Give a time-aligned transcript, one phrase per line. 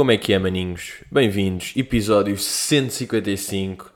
[0.00, 0.94] Como é que é, maninhos?
[1.12, 3.92] Bem-vindos, episódio 155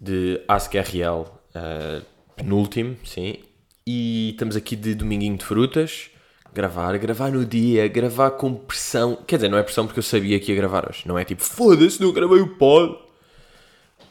[0.00, 2.04] de Ask RL, uh,
[2.36, 3.40] penúltimo, sim.
[3.84, 6.12] E estamos aqui de dominguinho de frutas,
[6.54, 9.18] gravar, gravar no dia, gravar com pressão.
[9.26, 11.42] Quer dizer, não é pressão porque eu sabia que ia gravar hoje, não é tipo,
[11.42, 12.94] foda-se, não gravei o pod.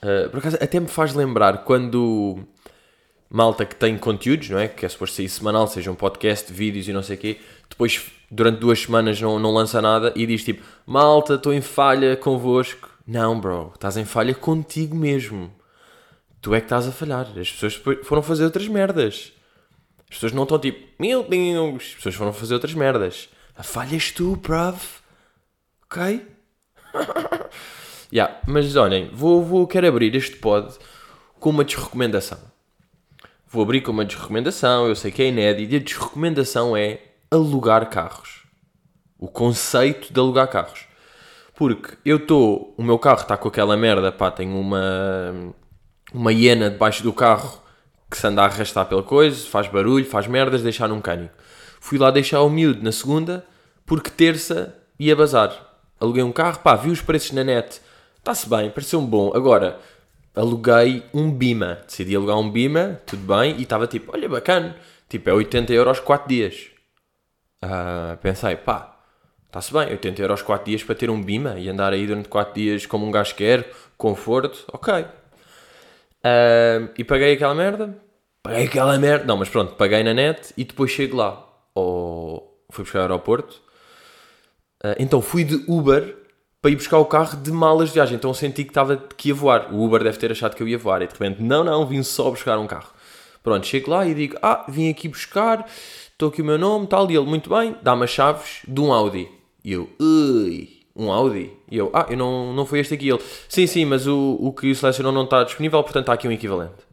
[0.03, 2.39] Uh, por acaso, até me faz lembrar quando
[3.29, 4.67] malta que tem conteúdos, não é?
[4.67, 7.37] Que é suposto sair semanal, seja um podcast, vídeos e não sei o quê,
[7.71, 12.15] depois durante duas semanas não, não lança nada e diz tipo, malta, estou em falha
[12.15, 12.89] convosco.
[13.07, 15.51] Não, bro, estás em falha contigo mesmo.
[16.41, 17.27] Tu é que estás a falhar.
[17.37, 19.33] As pessoas foram fazer outras merdas.
[20.09, 23.29] As pessoas não estão tipo, meu Deus, as pessoas foram fazer outras merdas.
[23.55, 24.79] A falha és tu, bruv.
[25.85, 26.25] Ok?
[28.13, 30.77] yeah, mas olhem, vou, vou, quero abrir este pod
[31.39, 32.39] com uma desrecomendação.
[33.47, 37.89] Vou abrir com uma desrecomendação, eu sei que é inédito, e a desrecomendação é alugar
[37.89, 38.43] carros.
[39.17, 40.85] O conceito de alugar carros.
[41.55, 45.53] Porque eu estou, o meu carro está com aquela merda, pá, tem uma,
[46.13, 47.61] uma hiena debaixo do carro
[48.09, 51.33] que se anda a arrastar pela coisa, faz barulho, faz merdas, deixar num mecânico.
[51.79, 53.45] Fui lá deixar o miúdo na segunda,
[53.85, 55.55] porque terça ia bazar.
[55.99, 57.79] Aluguei um carro, pá, vi os preços na net,
[58.17, 59.31] está-se bem, pareceu-me bom.
[59.33, 59.79] Agora,
[60.35, 64.75] aluguei um Bima, decidi alugar um Bima, tudo bem, e estava tipo, olha, bacana,
[65.07, 66.70] tipo, é 80 euros 4 dias.
[67.63, 68.97] Uh, pensei, pá,
[69.45, 72.53] está-se bem, 80 euros 4 dias para ter um Bima e andar aí durante 4
[72.53, 74.93] dias como um gajo quer, conforto, ok.
[76.23, 77.95] Uh, e paguei aquela merda,
[78.41, 82.83] paguei aquela merda, não, mas pronto, paguei na net e depois chego lá, ou fui
[82.83, 83.61] buscar ao aeroporto,
[84.83, 86.17] uh, então fui de Uber
[86.61, 89.35] para ir buscar o carro de malas de viagem, então senti que, estava, que ia
[89.35, 91.85] voar, o Uber deve ter achado que eu ia voar, e de repente, não, não,
[91.85, 92.91] vim só buscar um carro.
[93.43, 95.67] Pronto, chego lá e digo, ah, vim aqui buscar
[96.21, 98.93] estou aqui o meu nome, tal, e ele, muito bem, dá-me as chaves de um
[98.93, 99.27] Audi.
[99.63, 101.51] E eu, ui, um Audi?
[101.69, 103.09] E eu, ah, eu não, não foi este aqui.
[103.09, 106.31] ele, sim, sim, mas o, o que selecionou não está disponível, portanto está aqui um
[106.31, 106.91] equivalente.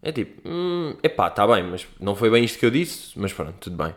[0.00, 3.32] É tipo, hum, epá, está bem, mas não foi bem isto que eu disse, mas
[3.32, 3.94] pronto, tudo bem.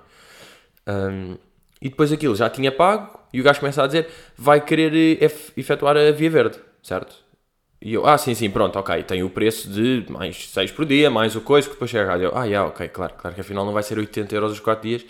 [0.88, 1.38] Um,
[1.80, 5.22] e depois aquilo já tinha pago, e o gajo começa a dizer, vai querer
[5.56, 7.23] efetuar a via verde, certo?
[7.86, 11.10] E eu, ah, sim, sim, pronto, ok, tem o preço de mais 6 por dia,
[11.10, 13.66] mais o coisa, que depois chega a eu, ah, yeah, ok, claro, claro que afinal
[13.66, 15.06] não vai ser 80 euros os 4 dias,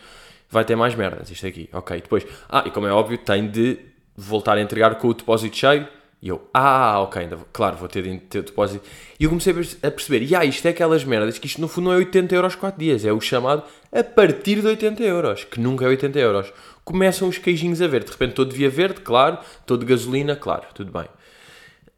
[0.49, 2.01] vai ter mais merdas, isto aqui, ok.
[2.01, 3.77] Depois, ah, e como é óbvio, tem de
[4.17, 5.87] voltar a entregar com o depósito cheio,
[6.19, 8.83] e eu, ah, ok, ainda, claro, vou ter de ter depósito.
[9.19, 11.85] E eu comecei a perceber, e ah, isto é aquelas merdas, que isto no fundo
[11.85, 13.61] não é 80 euros 4 dias, é o chamado
[13.91, 16.51] a partir de 80 euros, que nunca é 80 euros.
[16.83, 20.35] Começam os queijinhos a ver, de repente estou de via verde, claro, estou de gasolina,
[20.35, 21.05] claro, tudo bem.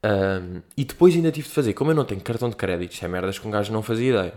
[0.05, 3.03] Um, e depois ainda tive de fazer, como eu não tenho cartão de crédito, isto
[3.03, 4.33] é merdas que um gajo não fazia ideia.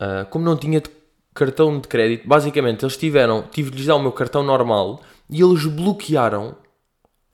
[0.00, 0.88] Uh, como não tinha de
[1.34, 5.42] cartão de crédito, basicamente eles tiveram, tive de lhes dar o meu cartão normal e
[5.42, 6.56] eles bloquearam,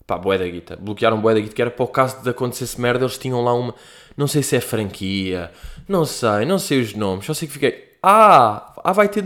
[0.05, 2.81] pá, boé da guita, bloquearam boé da guita, que era para o caso de acontecer
[2.81, 3.75] merda, eles tinham lá uma,
[4.17, 5.53] não sei se é franquia,
[5.87, 9.25] não sei, não sei os nomes, só sei que fiquei, ah, ah vai ter,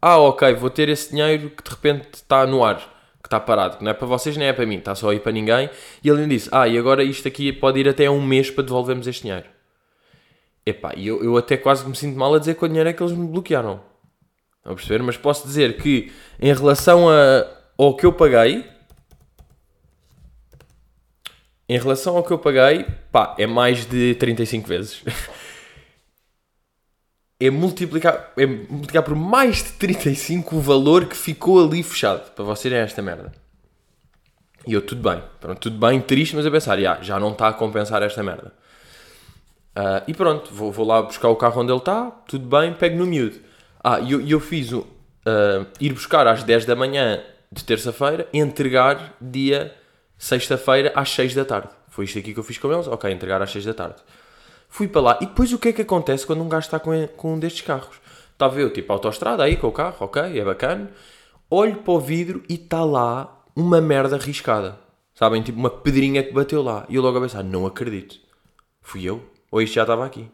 [0.00, 2.95] ah ok, vou ter esse dinheiro que de repente está no ar
[3.26, 5.18] que está parado, que não é para vocês nem é para mim, está só aí
[5.18, 5.68] para ninguém.
[6.02, 8.62] E ele me disse: Ah, e agora isto aqui pode ir até um mês para
[8.62, 9.46] devolvermos este dinheiro.
[10.64, 12.92] Epá, e eu, eu até quase me sinto mal a dizer que o dinheiro é
[12.92, 13.80] que eles me bloquearam.
[14.58, 15.02] Estão a perceber?
[15.02, 18.64] Mas posso dizer que em relação a, ao que eu paguei,
[21.68, 25.02] em relação ao que eu paguei, pá, é mais de 35 vezes.
[27.38, 32.30] é multiplicar, é multiplicar por mais de 35 o valor que ficou ali fechado.
[32.32, 33.32] Para vocês é esta merda.
[34.66, 35.22] E eu, tudo bem.
[35.40, 38.52] Pronto, tudo bem, triste, mas a pensar, já, já não está a compensar esta merda.
[39.76, 42.96] Uh, e pronto, vou, vou lá buscar o carro onde ele está, tudo bem, pego
[42.96, 43.36] no miúdo.
[43.84, 47.22] Ah, e eu, eu fiz o, uh, ir buscar às 10 da manhã
[47.52, 49.74] de terça-feira, entregar dia
[50.18, 51.68] sexta-feira às 6 da tarde.
[51.88, 52.88] Foi isto aqui que eu fiz com eles?
[52.88, 53.96] Ok, entregar às 6 da tarde.
[54.68, 55.18] Fui para lá.
[55.20, 57.62] E depois o que é que acontece quando um gajo está com, com um destes
[57.62, 57.96] carros?
[58.32, 60.90] Estava eu, tipo, autostrada aí com o carro, ok, é bacana.
[61.48, 64.78] Olho para o vidro e está lá uma merda riscada.
[65.14, 65.42] Sabem?
[65.42, 66.84] Tipo, uma pedrinha que bateu lá.
[66.88, 68.16] E eu logo a pensar, não acredito.
[68.82, 69.22] Fui eu?
[69.50, 70.28] Ou isto já estava aqui?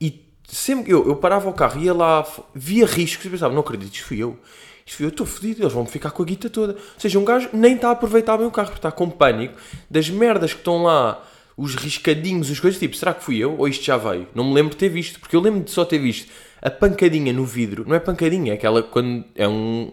[0.00, 2.24] E sempre eu, eu parava o carro, ia lá,
[2.54, 4.38] via riscos e pensava, não acredito, isto fui eu.
[4.86, 6.74] Isto fui eu, estou fodido, eles vão ficar com a guita toda.
[6.74, 9.58] Ou seja, um gajo nem está a aproveitar bem o carro, porque está com pânico
[9.90, 11.22] das merdas que estão lá
[11.58, 14.28] os riscadinhos, as coisas tipo, será que fui eu ou isto já veio?
[14.32, 16.30] Não me lembro de ter visto, porque eu lembro de só ter visto
[16.62, 17.84] a pancadinha no vidro.
[17.84, 19.92] Não é pancadinha, é aquela quando é um.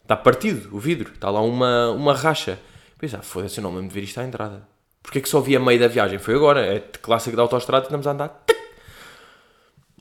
[0.00, 2.56] Está partido o vidro, está lá uma, uma racha.
[2.96, 4.62] Pois ah, foda-se, eu não me lembro de ver isto à entrada.
[5.02, 6.20] Porque é que só vi a meio da viagem?
[6.20, 8.44] Foi agora, é clássico da autostrada, estamos a andar.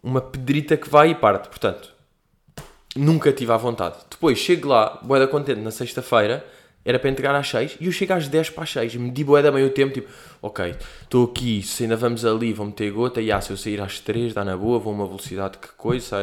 [0.03, 1.49] Uma pedrita que vai e parte.
[1.49, 1.91] Portanto,
[2.95, 3.95] nunca tive à vontade.
[4.07, 6.45] Depois chego lá, boeda contente, na sexta-feira,
[6.83, 8.95] era para entregar às 6 e eu chego às 10 para as 6.
[8.95, 10.09] Medi bué da meio tempo, tipo,
[10.41, 13.79] ok, estou aqui, se ainda vamos ali, vou meter gota, e ah, se eu sair
[13.81, 16.17] às 3, dá na boa, vou a uma velocidade que coisa,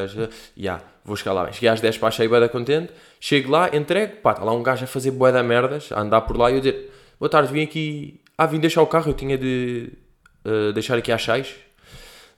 [0.57, 1.51] e ah, vou chegar lá.
[1.53, 4.53] Cheguei às 10 para as 6, bué da contente, chego lá, entrego, pá, está lá
[4.53, 7.31] um gajo a fazer bué da merdas, a andar por lá e eu dizer, boa
[7.31, 9.93] tarde, vim aqui, ah, vim deixar o carro, eu tinha de
[10.45, 11.55] uh, deixar aqui às 6.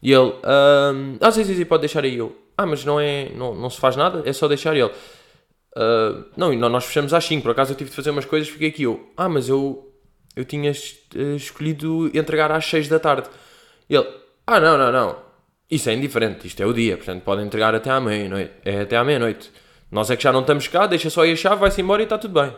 [0.03, 2.17] E ele, ah, sim, sim, sim, pode deixar aí.
[2.17, 4.77] Eu, ah, mas não é, não, não se faz nada, é só deixar.
[4.77, 4.91] E ele,
[5.81, 8.69] Uh, não, nós fechamos às 5, por acaso eu tive de fazer umas coisas, fiquei
[8.69, 9.91] aqui eu, ah, mas eu,
[10.37, 13.31] eu tinha eh, escolhido entregar às 6 da tarde.
[13.89, 14.07] Ele,
[14.47, 15.17] ah, não, não, não,
[15.71, 18.95] isso é indiferente, isto é o dia, portanto podem entregar até à meia-noite, é até
[18.99, 19.51] à meia-noite.
[19.91, 22.05] Nós é que já não estamos cá, deixa só aí a chave, vai-se embora e
[22.05, 22.55] está tudo bem.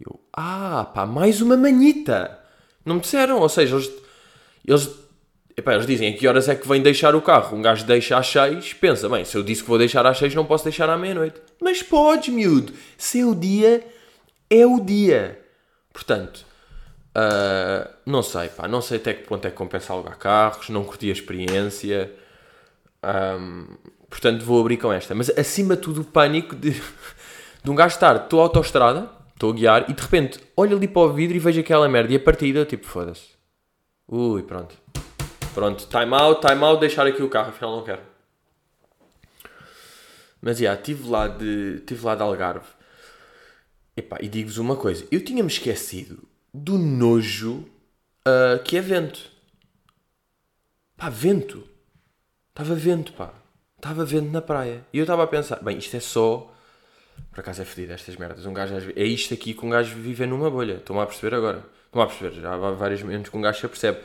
[0.00, 2.40] Eu, ah, pá, mais uma manhita.
[2.84, 3.92] Não me disseram, ou seja, eles,
[4.66, 5.07] eles
[5.58, 7.56] Epá, eles dizem a que horas é que vem deixar o carro.
[7.56, 10.32] Um gajo deixa às 6, pensa, bem, se eu disse que vou deixar às 6,
[10.36, 11.40] não posso deixar à meia-noite.
[11.60, 12.72] Mas podes, miúdo.
[12.96, 13.84] Se é o dia,
[14.48, 15.36] é o dia.
[15.92, 16.46] Portanto,
[17.08, 20.84] uh, não sei, pá, não sei até que ponto é que compensa alugar carros, não
[20.84, 22.12] curti a experiência.
[23.02, 23.66] Um,
[24.08, 25.12] portanto, vou abrir com esta.
[25.12, 26.70] Mas acima de tudo, o pânico de,
[27.64, 30.86] de um gajo estar, estou à autostrada, estou a guiar, e de repente olho ali
[30.86, 33.36] para o vidro e vejo aquela merda, e a partida, tipo, foda-se.
[34.06, 34.76] Ui, pronto
[35.54, 38.02] Pronto, time out, time out, deixar aqui o carro, afinal não quero.
[40.40, 42.66] Mas, já, estive lá de, tive lá de Algarve.
[43.96, 45.06] Epá, e digo-vos uma coisa.
[45.10, 46.22] Eu tinha-me esquecido
[46.54, 47.68] do nojo
[48.26, 49.20] uh, que é vento.
[50.96, 51.64] Pá, vento.
[52.50, 53.32] Estava vento, pá.
[53.76, 54.84] Estava vento na praia.
[54.92, 56.52] E eu estava a pensar, bem, isto é só...
[57.32, 58.46] Por acaso é fedido estas merdas.
[58.46, 60.74] Um gajo, é isto aqui que um gajo vive numa bolha.
[60.74, 61.64] Estou-me a perceber agora.
[61.86, 62.40] Estou-me a perceber.
[62.40, 64.00] Já há vários momentos que um gajo se apercebe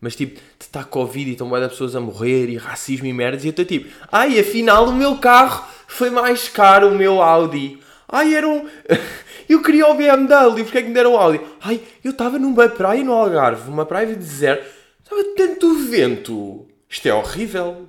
[0.00, 3.48] mas tipo, está Covid e estão várias pessoas a morrer e racismo e merdas, e
[3.48, 7.80] eu estou tipo, ai, afinal o meu carro foi mais caro, o meu Audi.
[8.08, 8.68] Ai, era um.
[9.48, 11.40] eu queria o BMW, porque é que me deram o Audi?
[11.60, 14.66] Ai, eu estava numa praia no Algarve, uma praia de deserto,
[15.02, 16.66] estava tanto vento.
[16.88, 17.88] Isto é horrível.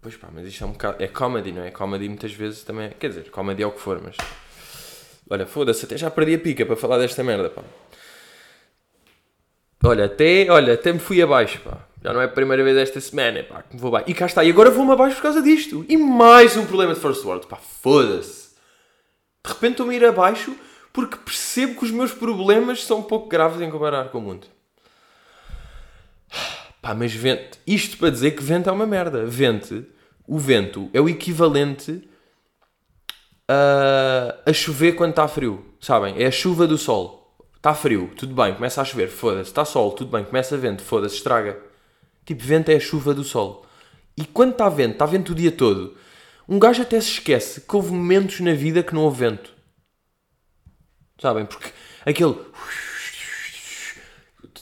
[0.00, 1.02] Pois pá, mas isto é um bocado.
[1.02, 1.70] É comedy, não é?
[1.70, 2.90] Comedy muitas vezes também.
[2.90, 4.16] Quer dizer, comedy é o que for, mas.
[5.30, 7.62] Olha, foda-se, até já perdi a pica para falar desta merda, pá.
[9.84, 11.78] Olha, até, olha, até me fui abaixo, pá.
[12.02, 14.10] Já não é a primeira vez esta semana, pá, que me vou abaixo.
[14.10, 15.84] E cá está, e agora vou-me abaixo por causa disto.
[15.88, 18.50] E mais um problema de First World, pá, foda-se.
[19.44, 20.54] De repente estou-me a ir abaixo
[20.92, 24.46] porque percebo que os meus problemas são um pouco graves em comparar com o mundo.
[26.80, 27.58] Pá, mas vento.
[27.66, 29.24] Isto para dizer que vento é uma merda.
[29.24, 29.84] Vento,
[30.26, 32.08] o vento é o equivalente
[33.48, 35.64] a, a chover quando está frio.
[35.80, 36.20] Sabem?
[36.20, 37.21] É a chuva do sol.
[37.62, 39.50] Está frio, tudo bem, começa a chover, foda-se.
[39.50, 41.56] Está sol, tudo bem, começa a vento, foda-se, estraga.
[42.26, 43.64] Tipo, vento é a chuva do sol.
[44.16, 45.96] E quando está vento, está vento o dia todo.
[46.48, 49.52] Um gajo até se esquece que houve momentos na vida que não houve vento.
[51.20, 51.46] Sabem?
[51.46, 51.70] Porque
[52.04, 52.36] aquele.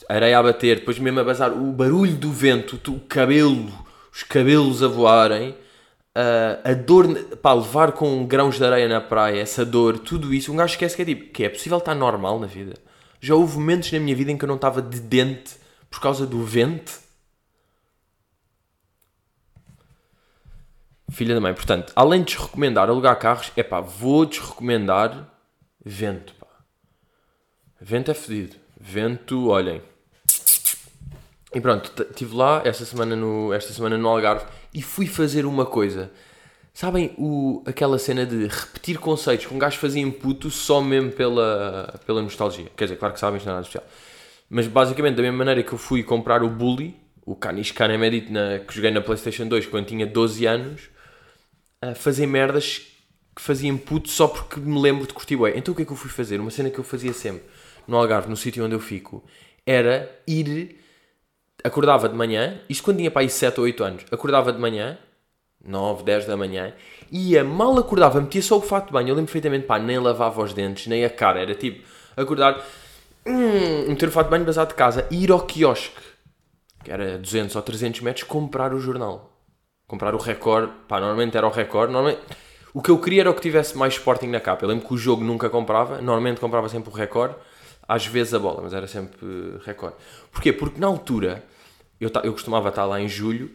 [0.06, 3.72] Areia a bater, depois mesmo a bazar, o barulho do vento, o cabelo,
[4.12, 5.56] os cabelos a voarem,
[6.62, 7.08] a dor,
[7.40, 10.96] para levar com grãos de areia na praia, essa dor, tudo isso, um gajo esquece
[10.96, 12.74] que é tipo, que é possível estar normal na vida.
[13.20, 15.56] Já houve momentos na minha vida em que eu não estava de dente
[15.90, 16.98] por causa do vento.
[21.10, 25.28] Filha da mãe, portanto, além de desrecomendar alugar carros, é pá, vou desrecomendar
[25.84, 26.46] vento, pá.
[27.80, 28.56] Vento é fedido.
[28.78, 29.82] Vento, olhem.
[31.52, 35.66] E pronto, estive lá esta semana, no, esta semana no Algarve e fui fazer uma
[35.66, 36.10] coisa
[36.72, 41.10] Sabem o, aquela cena de repetir conceitos que um gajo fazia em puto só mesmo
[41.10, 42.66] pela, pela nostalgia?
[42.76, 43.84] Quer dizer, claro que sabem, isto não é nada especial.
[44.48, 48.60] Mas basicamente, da mesma maneira que eu fui comprar o Bully, o Kanish Kanemedit na,
[48.60, 50.90] que joguei na PlayStation 2 quando tinha 12 anos,
[51.80, 52.82] a fazer merdas
[53.34, 55.52] que fazia em puto só porque me lembro de curtir bué.
[55.56, 56.40] Então o que é que eu fui fazer?
[56.40, 57.44] Uma cena que eu fazia sempre
[57.86, 59.24] no Algarve, no sítio onde eu fico,
[59.66, 60.78] era ir.
[61.62, 64.98] Acordava de manhã, isto quando tinha para aí 7 ou 8 anos, acordava de manhã,
[65.64, 66.72] 9, 10 da manhã,
[67.10, 69.08] ia, mal acordava, metia só o fato de banho.
[69.08, 71.40] Eu lembro perfeitamente, pá, nem lavava os dentes, nem a cara.
[71.40, 71.86] Era tipo,
[72.16, 72.64] acordar,
[73.26, 76.00] hum, meter o fato de banho, basar de casa, e ir ao quiosque,
[76.82, 79.30] que era 200 ou 300 metros, comprar o jornal.
[79.86, 82.22] Comprar o Record, pá, normalmente era o Record, normalmente...
[82.72, 84.64] O que eu queria era o que tivesse mais Sporting na capa.
[84.64, 87.34] Eu lembro que o jogo nunca comprava, normalmente comprava sempre o Record,
[87.86, 89.94] às vezes a bola, mas era sempre Record.
[90.30, 90.52] Porquê?
[90.52, 91.42] Porque na altura,
[92.00, 93.50] eu, eu costumava estar lá em julho,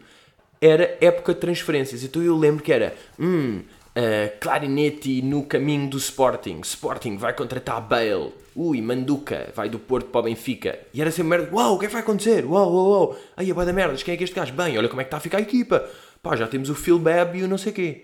[0.65, 2.03] era época de transferências.
[2.03, 6.61] Então eu lembro que era, hum, uh, Clarinete no caminho do Sporting.
[6.61, 8.33] Sporting vai contratar Bale.
[8.55, 10.79] Ui, Manduca vai do Porto para o Benfica.
[10.93, 12.45] E era sempre merda, uau, o que é que vai acontecer?
[12.45, 13.17] Uau, uau, uau.
[13.35, 14.53] Aí a boa da merda, quem é que este gajo?
[14.53, 15.87] Bem, olha como é que está a ficar a equipa.
[16.23, 18.03] Pá, já temos o Phil Babb e o não sei quê.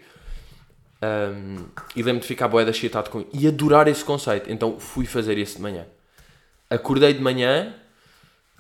[1.04, 1.66] Um,
[1.96, 4.52] e lembro de ficar boeda excitado com e adorar esse conceito.
[4.52, 5.88] Então fui fazer isso de manhã.
[6.70, 7.74] Acordei de manhã,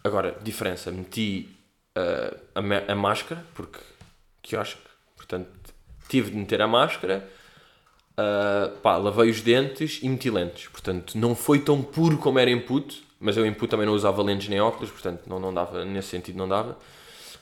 [0.04, 1.50] agora, diferença, meti
[1.98, 3.80] uh, a, a, máscara, porque
[4.42, 4.84] que eu acho que,
[5.16, 5.50] portanto,
[6.08, 7.30] tive de meter a máscara,
[8.14, 10.68] uh, pá, lavei os dentes e meti lentes.
[10.68, 14.48] Portanto, não foi tão puro como era input, mas eu input também não usava lentes
[14.50, 16.78] nem óculos, portanto, não, não dava, nesse sentido não dava.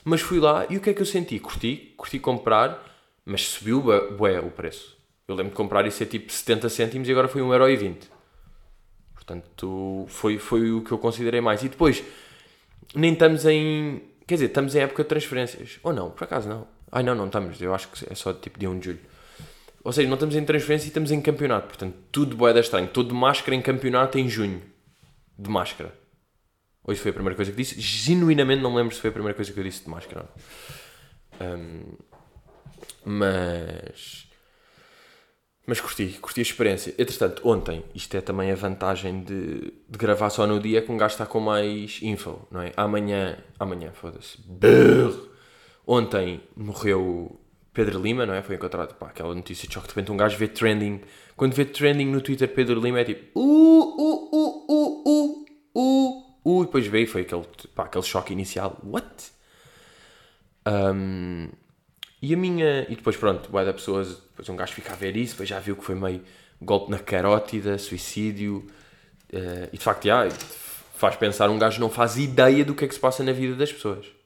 [0.03, 1.39] Mas fui lá e o que é que eu senti?
[1.39, 2.89] Curti, curti comprar
[3.29, 3.79] mas subiu
[4.18, 4.98] bué o preço.
[5.27, 8.06] Eu lembro de comprar isso a tipo 70 cêntimos e agora foi 1,20€.
[9.13, 11.62] Portanto, foi, foi o que eu considerei mais.
[11.62, 12.03] E depois,
[12.96, 14.01] nem estamos em.
[14.25, 15.79] Quer dizer, estamos em época de transferências.
[15.84, 16.68] Ou não, por acaso não.
[16.91, 17.62] Ai não, não estamos.
[17.62, 19.00] Eu acho que é só tipo dia 1 de julho.
[19.84, 21.67] Ou seja, não estamos em transferência e estamos em campeonato.
[21.67, 22.88] Portanto, tudo boeda estranho.
[22.88, 24.62] Todo de máscara em campeonato em junho.
[25.38, 25.93] De máscara.
[26.88, 27.79] Isso foi a primeira coisa que disse.
[27.79, 30.25] Genuinamente não me lembro se foi a primeira coisa que eu disse de máscara.
[31.39, 31.84] Um,
[33.05, 34.27] mas.
[35.65, 36.96] Mas curti, curti a experiência.
[36.98, 40.98] Entretanto, ontem, isto é também a vantagem de, de gravar só no dia que um
[40.98, 42.74] gajo está com mais info, não é?
[42.75, 44.39] Amanhã, amanhã, foda-se.
[45.91, 47.36] Ontem morreu
[47.74, 48.43] Pedro Lima, não é?
[48.43, 49.88] Foi encontrado, pá, aquela notícia de choque.
[49.88, 51.01] De repente um gajo vê trending.
[51.36, 53.39] Quando vê trending no Twitter Pedro Lima é tipo.
[53.39, 56.62] Uh, uh, uh, uh, uh, uh, uh.
[56.62, 57.43] E depois veio foi aquele,
[57.74, 58.77] pá, aquele choque inicial.
[58.84, 59.31] What?
[60.67, 61.50] Um,
[62.22, 62.86] e a minha.
[62.88, 64.10] E depois, pronto, vai da pessoas.
[64.10, 66.22] Depois um gajo fica a ver isso, depois já viu que foi meio
[66.62, 68.58] golpe na carótida, suicídio.
[69.34, 70.29] Uh, e de facto, já,
[70.93, 73.55] faz pensar, um gajo não faz ideia do que é que se passa na vida
[73.55, 74.18] das pessoas.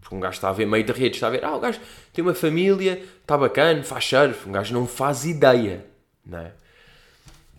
[0.00, 1.80] Porque um gajo está a ver meio de redes, está a ver, ah, o gajo
[2.12, 4.48] tem uma família, está bacana, faz surf.
[4.48, 5.84] Um gajo não faz ideia,
[6.24, 6.52] não é?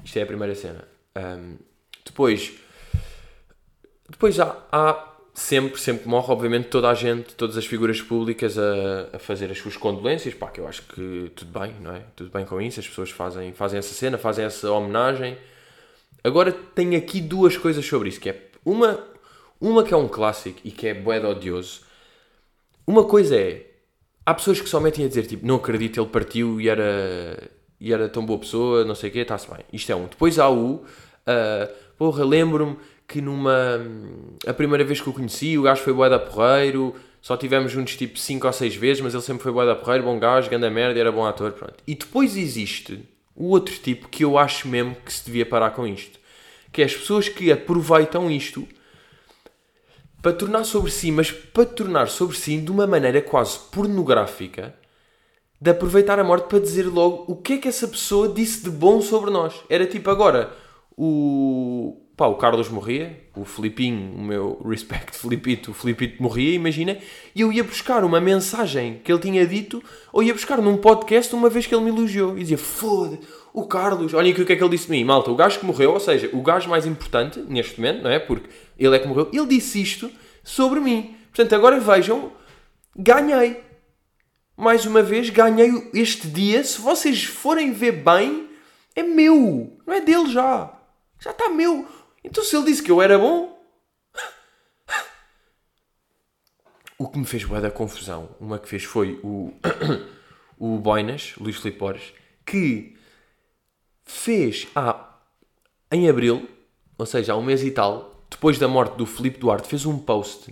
[0.04, 0.88] Isto é a primeira cena.
[1.16, 1.58] Um,
[2.06, 2.54] depois,
[4.10, 9.16] depois há, há sempre, sempre morre, obviamente, toda a gente, todas as figuras públicas a,
[9.16, 12.02] a, fazer as suas condolências, pá, que eu acho que tudo bem, não é?
[12.16, 15.38] Tudo bem com isso, as pessoas fazem, fazem essa cena, fazem essa homenagem.
[16.24, 19.00] Agora tenho aqui duas coisas sobre isso, que é uma,
[19.60, 21.82] uma que é um clássico e que é bué odioso.
[22.92, 23.68] Uma coisa é,
[24.26, 27.94] há pessoas que só metem a dizer, tipo, não acredito, ele partiu e era, e
[27.94, 29.62] era tão boa pessoa, não sei o quê, está-se bem.
[29.72, 30.08] Isto é um.
[30.08, 30.84] Depois há o, uh,
[31.98, 32.76] porra, lembro-me
[33.08, 33.80] que numa.
[34.46, 38.20] A primeira vez que o conheci, o gajo foi boeda porreiro, só tivemos juntos tipo
[38.20, 41.14] 5 ou 6 vezes, mas ele sempre foi boeda porreiro, bom gajo, grande merda, era
[41.14, 41.76] bom ator, pronto.
[41.88, 45.88] E depois existe o outro tipo que eu acho mesmo que se devia parar com
[45.88, 46.20] isto,
[46.74, 48.68] que é as pessoas que aproveitam isto
[50.22, 54.76] para tornar sobre si, mas para tornar sobre si de uma maneira quase pornográfica,
[55.60, 58.70] de aproveitar a morte para dizer logo o que é que essa pessoa disse de
[58.70, 59.54] bom sobre nós.
[59.70, 60.52] Era tipo agora,
[60.98, 66.98] o, pá, o Carlos morria, o Filipinho, o meu respect Filipito, o Filipito morria, imagina,
[67.36, 71.34] e eu ia buscar uma mensagem que ele tinha dito, ou ia buscar num podcast
[71.36, 73.20] uma vez que ele me elogiou, e dizia, foda
[73.54, 75.60] o Carlos, olha aqui o que é que ele disse de mim, malta, o gajo
[75.60, 78.50] que morreu, ou seja, o gajo mais importante neste momento, não é, porque
[78.86, 80.12] ele é que morreu, ele disse isto
[80.44, 82.32] sobre mim, portanto agora vejam,
[82.96, 83.64] ganhei,
[84.58, 88.50] mais uma vez, ganhei este dia, se vocês forem ver bem,
[88.96, 90.74] é meu, não é dele já,
[91.20, 91.88] já está meu,
[92.24, 93.52] então se ele disse que eu era bom.
[96.98, 99.52] O que me fez boa da confusão, uma que fez foi o,
[100.60, 102.14] o Boinas, Luís Filipe Borges,
[102.46, 102.96] que
[104.04, 105.18] fez há,
[105.92, 106.48] em abril,
[106.98, 110.00] ou seja, há um mês e tal, depois da morte do Filipe Duarte, fez um
[110.00, 110.50] post.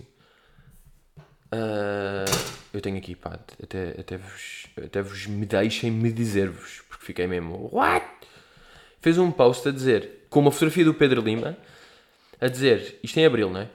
[1.52, 7.04] Uh, eu tenho aqui, pá, até, até, vos, até vos me deixem me dizer-vos, porque
[7.06, 7.68] fiquei mesmo.
[7.72, 8.06] What?
[9.00, 11.56] Fez um post a dizer com uma fotografia do Pedro Lima,
[12.40, 13.68] a dizer, isto em abril, não é?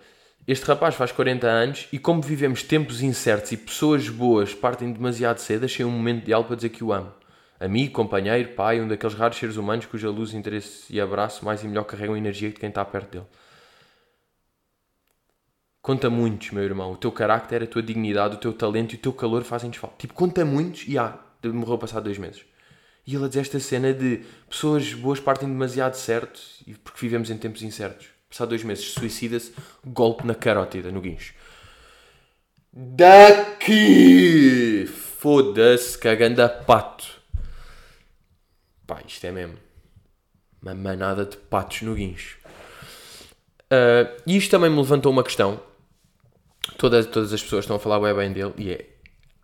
[0.47, 5.39] Este rapaz faz 40 anos e como vivemos tempos incertos e pessoas boas partem demasiado
[5.39, 7.11] cedo, achei um momento ideal para dizer que o amo.
[7.59, 11.67] Amigo, companheiro, pai, um daqueles raros seres humanos cuja luz, interesse e abraço mais e
[11.67, 13.25] melhor carregam a energia de quem está perto dele.
[15.85, 16.93] Conta muitos, meu irmão.
[16.93, 19.95] O teu carácter, a tua dignidade, o teu talento e o teu calor fazem-te falta.
[19.99, 22.43] Tipo, conta muitos e ah, morreu passado dois meses.
[23.05, 26.41] E ele diz esta cena de pessoas boas partem demasiado certo
[26.83, 28.07] porque vivemos em tempos incertos.
[28.27, 29.53] Passado dois meses, suicida-se,
[29.85, 31.35] golpe na carótida, no guincho.
[32.73, 34.07] Daqui!
[34.87, 37.05] Foda-se, cagando a pato.
[38.87, 39.59] Pá, isto é mesmo.
[40.63, 42.39] Uma manada de patos no guincho.
[43.65, 45.61] Uh, e isto também me levantou uma questão.
[46.77, 48.53] Todas, todas as pessoas estão a falar bem dele.
[48.57, 48.85] E é: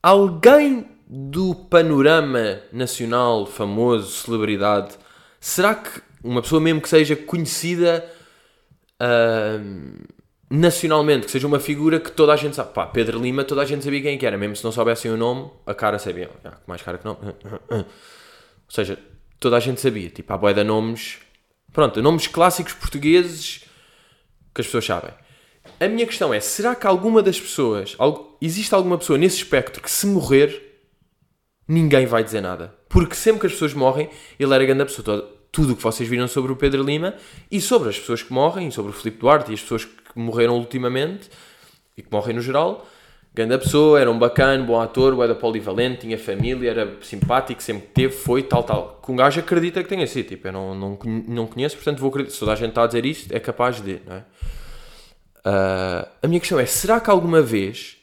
[0.01, 4.97] alguém do panorama nacional, famoso, celebridade,
[5.39, 8.09] será que uma pessoa mesmo que seja conhecida
[9.01, 10.07] uh,
[10.49, 13.65] nacionalmente, que seja uma figura que toda a gente sabe, pá, Pedro Lima, toda a
[13.65, 16.57] gente sabia quem é era, mesmo se não soubessem o nome, a cara sabia, ah,
[16.67, 17.17] mais cara que não.
[17.71, 17.85] Ou
[18.69, 18.97] seja,
[19.39, 20.09] toda a gente sabia.
[20.09, 21.17] Tipo, há boia de nomes.
[21.73, 23.65] Pronto, nomes clássicos portugueses
[24.53, 25.11] que as pessoas sabem.
[25.81, 27.97] A minha questão é: será que alguma das pessoas,
[28.39, 30.77] existe alguma pessoa nesse espectro que se morrer,
[31.67, 32.75] ninguém vai dizer nada?
[32.87, 34.07] Porque sempre que as pessoas morrem,
[34.39, 35.27] ele era grande pessoa.
[35.51, 37.15] Tudo o que vocês viram sobre o Pedro Lima
[37.49, 40.55] e sobre as pessoas que morrem, sobre o Filipe Duarte e as pessoas que morreram
[40.55, 41.29] ultimamente
[41.97, 42.87] e que morrem no geral,
[43.33, 48.13] grande pessoa, era um bacana, bom ator, era polivalente, tinha família, era simpático, sempre teve,
[48.13, 49.01] foi, tal, tal.
[49.03, 50.27] Que um gajo acredita que tenha sido.
[50.27, 52.33] Tipo, eu não, não, não conheço, portanto vou acreditar.
[52.33, 54.23] Se toda a gente está a dizer isto, é capaz de, não é?
[55.45, 58.01] Uh, a minha questão é: será que alguma vez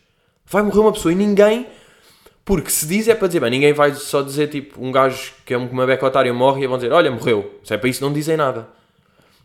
[0.49, 1.67] vai morrer uma pessoa e ninguém.
[2.45, 5.53] Porque se diz é para dizer, bem, ninguém vai só dizer tipo um gajo que
[5.53, 7.61] é uma beca otária morre e vão dizer, olha, morreu.
[7.63, 8.67] Se é para isso, não dizem nada.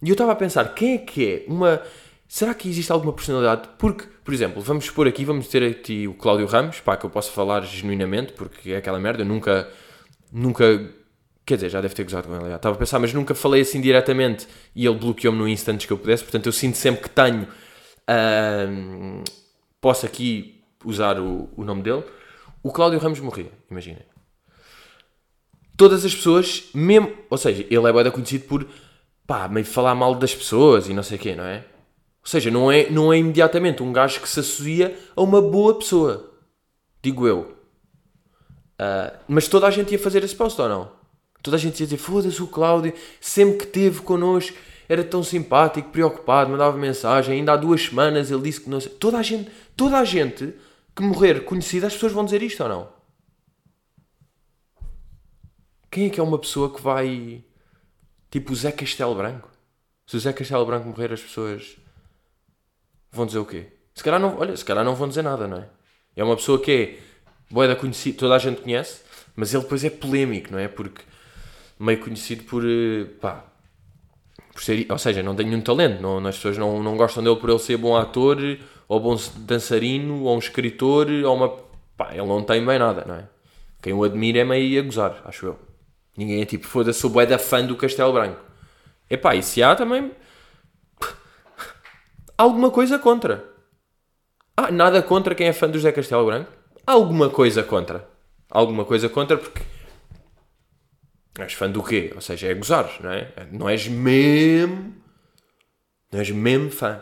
[0.02, 1.82] E eu estava a pensar, quem é que é uma.
[2.28, 3.68] Será que existe alguma personalidade?
[3.78, 7.10] Porque, por exemplo, vamos expor aqui, vamos ter aqui o Cláudio Ramos, pá, que eu
[7.10, 9.68] posso falar genuinamente, porque é aquela merda, eu nunca.
[10.32, 10.90] Nunca.
[11.46, 12.56] Quer dizer, já deve ter gozado com ele.
[12.56, 15.98] Estava a pensar, mas nunca falei assim diretamente e ele bloqueou-me no instante que eu
[15.98, 17.46] pudesse, portanto eu sinto sempre que tenho
[18.10, 19.24] um,
[19.80, 22.04] posso aqui usar o, o nome dele.
[22.62, 24.04] O Cláudio Ramos morria, imaginem.
[25.76, 27.12] Todas as pessoas, mesmo.
[27.30, 28.68] Ou seja, ele é conhecido por
[29.26, 31.66] pá, meio falar mal das pessoas e não sei o quê, não é?
[32.24, 35.78] Ou seja, não é, não é imediatamente um gajo que se associa a uma boa
[35.78, 36.32] pessoa.
[37.02, 37.58] Digo eu.
[38.80, 40.92] Uh, mas toda a gente ia fazer esse post ou não?
[41.42, 44.56] Toda a gente ia dizer: foda-se o Cláudio, sempre que teve connosco
[44.88, 47.36] era tão simpático, preocupado, mandava mensagem.
[47.36, 48.92] Ainda há duas semanas ele disse que não sei.
[48.92, 50.54] Toda a gente, toda a gente
[50.96, 52.90] que morrer conhecida, as pessoas vão dizer isto ou não?
[55.90, 57.44] Quem é que é uma pessoa que vai.
[58.30, 59.50] Tipo o Zé Castelo Branco?
[60.08, 61.78] Se o Zé Castelo Branco morrer, as pessoas
[63.12, 63.68] vão dizer o quê?
[63.94, 65.70] Se calhar não, olha, se calhar não vão dizer nada, não é?
[66.16, 67.00] É uma pessoa que é
[67.50, 69.02] boeda conhecida, toda a gente conhece,
[69.36, 70.68] mas ele depois é polémico, não é?
[70.68, 71.04] Porque
[71.80, 73.46] meio conhecido por eh, pá,
[74.54, 77.36] por ser, ou seja, não tem nenhum talento, não, as pessoas não, não gostam dele
[77.36, 78.38] por ele ser bom ator,
[78.88, 81.50] ou bom dançarino, ou um escritor, ou uma.
[81.98, 83.28] pá, ele não tem bem nada, não é?
[83.82, 85.60] Quem o admira é meio a gozar, acho eu.
[86.16, 88.40] Ninguém é tipo, foda-se, sou bué da fã do Castelo Branco.
[89.10, 90.12] Epá, e se há também.
[92.38, 93.44] alguma coisa contra.
[94.56, 96.52] Ah, nada contra quem é fã do José Castelo Branco?
[96.86, 98.08] Alguma coisa contra.
[98.50, 99.64] Alguma coisa contra porque
[101.40, 102.12] És fã do quê?
[102.14, 103.34] Ou seja, é gozar, não é?
[103.52, 104.94] Não és mesmo.
[106.12, 107.02] Não és mesmo fã.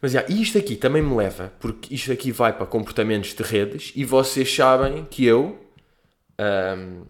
[0.00, 3.92] Mas já, isto aqui também me leva, porque isto aqui vai para comportamentos de redes
[3.96, 5.58] e vocês sabem que eu.
[6.38, 7.04] Um,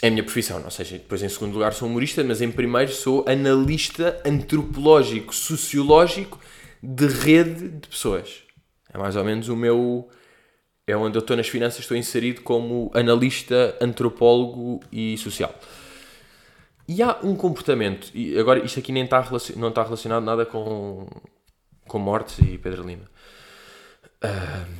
[0.00, 2.92] é a minha profissão, ou seja, depois em segundo lugar sou humorista, mas em primeiro
[2.92, 6.38] sou analista antropológico, sociológico
[6.82, 8.42] de rede de pessoas.
[8.92, 10.08] É mais ou menos o meu
[10.86, 15.54] é onde eu estou nas finanças, estou inserido como analista, antropólogo e social.
[16.86, 21.06] E há um comportamento, e agora isto aqui nem está não está relacionado nada com,
[21.88, 23.04] com mortes e Pedro Lima,
[24.22, 24.70] uh,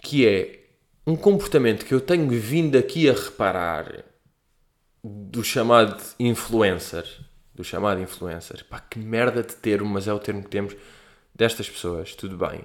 [0.00, 0.60] que é
[1.06, 4.04] um comportamento que eu tenho vindo aqui a reparar
[5.02, 7.04] do chamado influencer,
[7.54, 10.74] do chamado influencer, pá, que merda de termo, mas é o termo que temos
[11.34, 12.64] destas pessoas, tudo bem,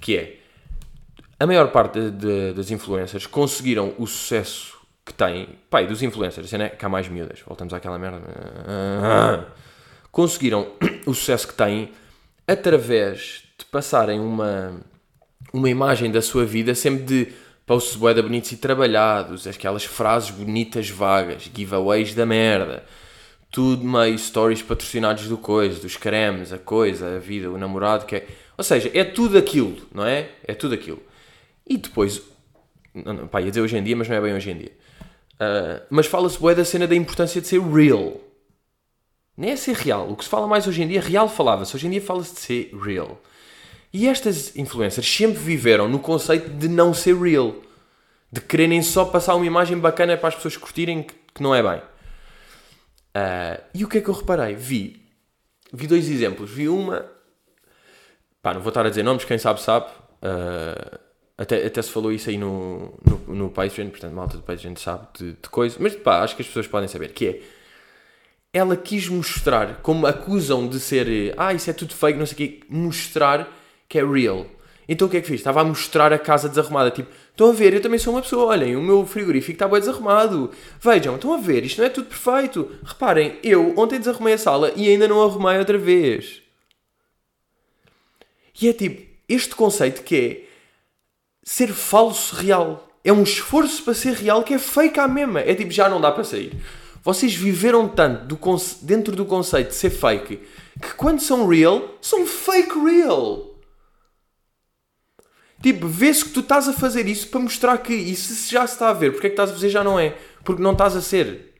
[0.00, 0.38] que é
[1.40, 5.48] a maior parte de, de, das influencers conseguiram o sucesso que têm.
[5.70, 6.68] Pai, dos influencers, né?
[6.68, 8.20] que há mais miúdas, voltamos àquela merda.
[10.10, 10.72] Conseguiram
[11.06, 11.92] o sucesso que têm
[12.46, 14.80] através de passarem uma,
[15.52, 17.32] uma imagem da sua vida sempre de
[17.66, 22.82] posts boeda bonitos e trabalhados, aquelas frases bonitas vagas, giveaways da merda,
[23.50, 28.16] tudo meio stories patrocinados do coisa, dos cremes, a coisa, a vida, o namorado que
[28.16, 28.26] é.
[28.56, 30.30] Ou seja, é tudo aquilo, não é?
[30.44, 31.00] É tudo aquilo.
[31.68, 32.22] E depois,
[32.94, 34.72] não, não, pá, ia dizer hoje em dia, mas não é bem hoje em dia.
[35.34, 38.20] Uh, mas fala-se bué da cena da importância de ser real.
[39.36, 40.10] Nem é ser real.
[40.10, 41.76] O que se fala mais hoje em dia, real falava-se.
[41.76, 43.20] Hoje em dia fala-se de ser real.
[43.92, 47.54] E estas influencers sempre viveram no conceito de não ser real.
[48.32, 51.62] De quererem só passar uma imagem bacana para as pessoas curtirem que, que não é
[51.62, 51.80] bem.
[53.16, 54.54] Uh, e o que é que eu reparei?
[54.54, 55.02] Vi,
[55.72, 56.50] vi dois exemplos.
[56.50, 57.06] Vi uma,
[58.42, 59.86] pá, não vou estar a dizer nomes, quem sabe sabe.
[60.20, 61.07] Uh,
[61.38, 65.06] até, até se falou isso aí no, no, no Patreon, portanto, malta do Patreon sabe
[65.16, 67.40] de, de coisas, mas pá, acho que as pessoas podem saber, que é,
[68.52, 72.36] ela quis mostrar, como acusam de ser, ah, isso é tudo fake, não sei o
[72.36, 73.48] quê, mostrar
[73.88, 74.46] que é real.
[74.88, 75.40] Então o que é que fiz?
[75.40, 78.46] Estava a mostrar a casa desarrumada, tipo, estão a ver, eu também sou uma pessoa,
[78.46, 80.50] olhem, o meu frigorífico está bem desarrumado.
[80.80, 82.70] Vejam, estão a ver, isto não é tudo perfeito.
[82.82, 86.42] Reparem, eu ontem desarrumei a sala e ainda não arrumei outra vez.
[88.60, 90.47] E é tipo, este conceito que é,
[91.48, 92.86] ser falso real.
[93.02, 95.40] é um esforço para ser real que é fake à mesma.
[95.40, 96.52] É tipo, já não dá para sair.
[97.02, 98.38] Vocês viveram tanto do
[98.82, 100.42] dentro do conceito de ser fake
[100.80, 103.54] que quando são real, são fake real.
[105.62, 108.74] Tipo, vê-se que tu estás a fazer isso para mostrar que isso se já se
[108.74, 109.12] está a ver.
[109.12, 110.18] Porque é que estás a fazer já não é?
[110.44, 111.54] Porque não estás a ser.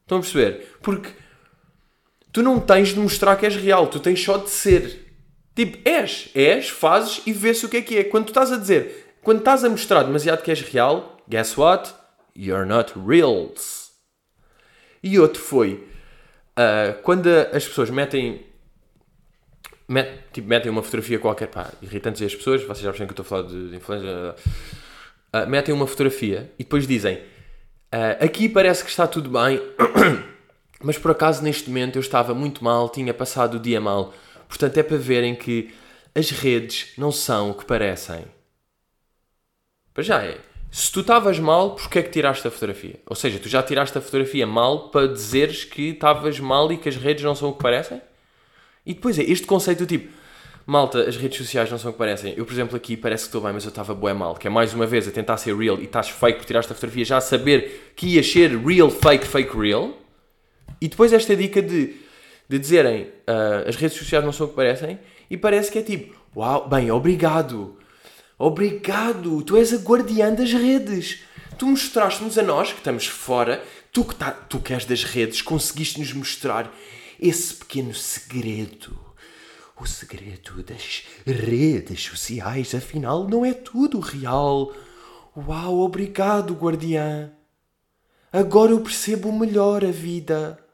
[0.00, 0.78] Estão a perceber?
[0.80, 1.10] Porque
[2.32, 5.06] tu não tens de mostrar que és real, tu tens só de ser.
[5.54, 8.04] Tipo, és, és, fazes e vê-se o que é que é.
[8.04, 11.92] Quando tu estás a dizer, quando estás a mostrar demasiado que és real, guess what?
[12.34, 13.90] You're not reals.
[15.02, 15.86] E outro foi,
[16.56, 18.46] ah, quando as pessoas metem,
[19.86, 23.22] met- tipo, metem uma fotografia qualquer, pá, irritantes as pessoas, vocês já percebem que eu
[23.22, 23.80] estou a falar de, de
[25.34, 27.22] ah, metem uma fotografia e depois dizem,
[27.92, 29.60] ah, aqui parece que está tudo bem,
[30.82, 34.14] mas por acaso neste momento eu estava muito mal, tinha passado o dia mal.
[34.48, 35.70] Portanto, é para verem que
[36.14, 38.24] as redes não são o que parecem.
[39.98, 40.38] Para já é.
[40.70, 43.00] Se tu estavas mal, porquê é que tiraste a fotografia?
[43.04, 46.88] Ou seja, tu já tiraste a fotografia mal para dizeres que estavas mal e que
[46.88, 48.00] as redes não são o que parecem?
[48.86, 50.08] E depois é este conceito do tipo,
[50.64, 52.32] malta, as redes sociais não são o que parecem.
[52.36, 54.36] Eu, por exemplo, aqui parece que estou bem, mas eu estava bué mal.
[54.36, 56.76] Que é mais uma vez a tentar ser real e estás fake por tiraste a
[56.76, 59.98] fotografia, já a saber que ias ser real, fake, fake, real.
[60.80, 61.96] E depois esta dica de,
[62.48, 64.96] de dizerem ah, as redes sociais não são o que parecem
[65.28, 67.76] e parece que é tipo, uau, bem, obrigado.
[68.38, 71.24] Obrigado, tu és a guardiã das redes.
[71.58, 75.42] Tu mostraste-nos a nós, que estamos fora, tu que, tá, tu que és das redes,
[75.42, 76.72] conseguiste-nos mostrar
[77.18, 78.96] esse pequeno segredo.
[79.76, 84.72] O segredo das redes sociais, afinal, não é tudo real.
[85.36, 87.32] Uau, obrigado, guardiã.
[88.32, 90.64] Agora eu percebo melhor a vida.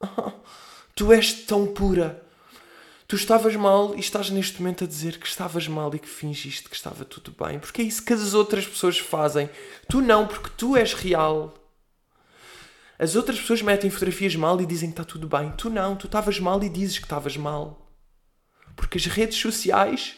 [0.96, 2.23] Tu és tão pura.
[3.14, 6.68] Tu estavas mal e estás neste momento a dizer que estavas mal e que fingiste
[6.68, 7.60] que estava tudo bem.
[7.60, 9.48] Porque é isso que as outras pessoas fazem.
[9.88, 11.54] Tu não, porque tu és real.
[12.98, 15.52] As outras pessoas metem fotografias mal e dizem que está tudo bem.
[15.52, 17.88] Tu não, tu estavas mal e dizes que estavas mal.
[18.74, 20.16] Porque as redes sociais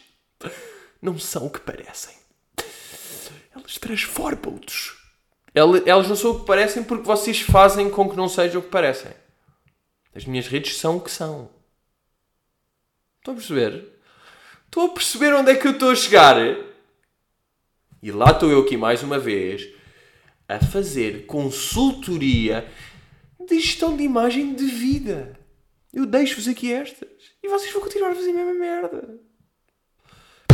[1.02, 2.14] não são o que parecem.
[3.54, 4.94] Elas transformam-nos.
[5.54, 8.64] Ela- Elas não são o que parecem porque vocês fazem com que não sejam o
[8.64, 9.12] que parecem.
[10.14, 11.54] As minhas redes são o que são.
[13.26, 13.88] Estão a perceber?
[14.66, 16.36] Estão a perceber onde é que eu estou a chegar?
[18.00, 19.68] E lá estou eu aqui mais uma vez
[20.48, 22.70] a fazer consultoria
[23.44, 25.36] de gestão de imagem de vida.
[25.92, 27.08] Eu deixo-vos aqui estas.
[27.42, 29.18] E vocês vão continuar a fazer a mesma merda.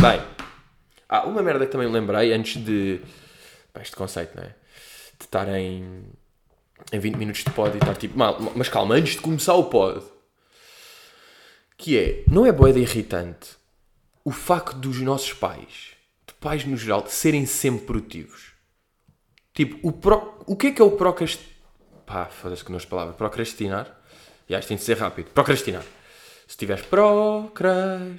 [0.01, 0.21] Bem,
[1.07, 3.01] há uma merda que também lembrei antes de.
[3.79, 4.55] Este conceito, não é?
[5.19, 6.05] De estar em,
[6.91, 8.17] em 20 minutos de pod e estar tipo.
[8.17, 10.12] "Mal, Mas calma, antes de começar o pod.
[11.77, 12.23] Que é.
[12.27, 13.57] Não é boeda irritante
[14.25, 15.91] o facto dos nossos pais,
[16.25, 18.53] de pais no geral, de serem sempre produtivos.
[19.53, 21.51] Tipo, o, pro, o que é que é o procrastinar?
[22.05, 23.13] Pá, foda-se que não palavra.
[23.13, 23.99] Procrastinar?
[24.47, 25.27] E acho que tem de ser rápido.
[25.31, 25.83] Procrastinar.
[26.47, 28.13] Se tiveres procrastinar.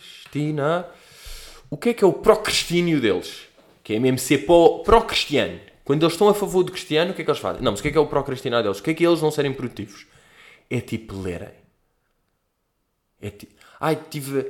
[1.70, 3.48] O que é que é o procrastínio deles?
[3.82, 5.58] Que é mesmo ser pró-cristiano.
[5.84, 7.62] Quando eles estão a favor do cristiano, o que é que eles fazem?
[7.62, 8.78] Não, mas o que é que é o procrastinar deles?
[8.78, 10.06] O que é que é eles não serem produtivos?
[10.70, 11.63] É tipo lerem.
[13.24, 13.48] É ti...
[13.80, 14.46] Ai, tive,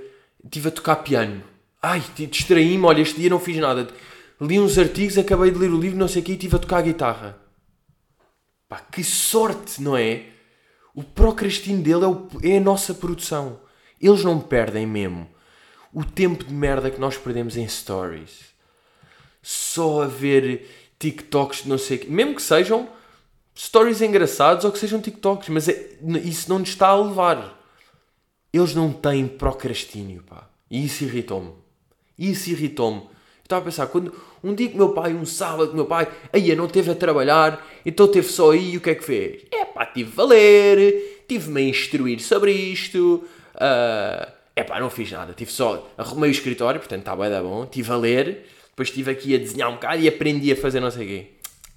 [0.50, 1.42] tive a tocar piano.
[1.80, 3.88] Ai, distraí-me, olha, este dia não fiz nada.
[4.40, 6.58] Li uns artigos, acabei de ler o livro, não sei o quê, e estive a
[6.58, 7.38] tocar a guitarra.
[8.68, 10.24] Pá, que sorte, não é?
[10.94, 13.60] O procrastino dele é, o- é a nossa produção.
[14.00, 15.28] Eles não perdem mesmo
[15.92, 18.52] o tempo de merda que nós perdemos em stories.
[19.42, 22.06] Só a ver TikToks de não sei o quê.
[22.08, 22.88] Mesmo que sejam
[23.56, 25.90] stories engraçados ou que sejam TikToks, mas é-
[26.24, 27.53] isso não nos está a levar.
[28.56, 30.48] Eles não têm procrastínio, pá.
[30.70, 31.52] E isso irritou-me.
[32.16, 33.02] Isso irritou-me.
[33.42, 36.54] Estava a pensar, quando um dia que meu pai, um sábado que meu pai, aí
[36.54, 39.42] não teve a trabalhar, então teve só aí, o que é que fez?
[39.52, 43.24] É pá, tive a ler, tive-me a instruir sobre isto,
[44.56, 47.66] é pá, não fiz nada, tive só, arrumei o escritório, portanto está bem, dá bom,
[47.66, 50.90] tive a ler, depois estive aqui a desenhar um bocado e aprendi a fazer não
[50.90, 51.26] sei o quê.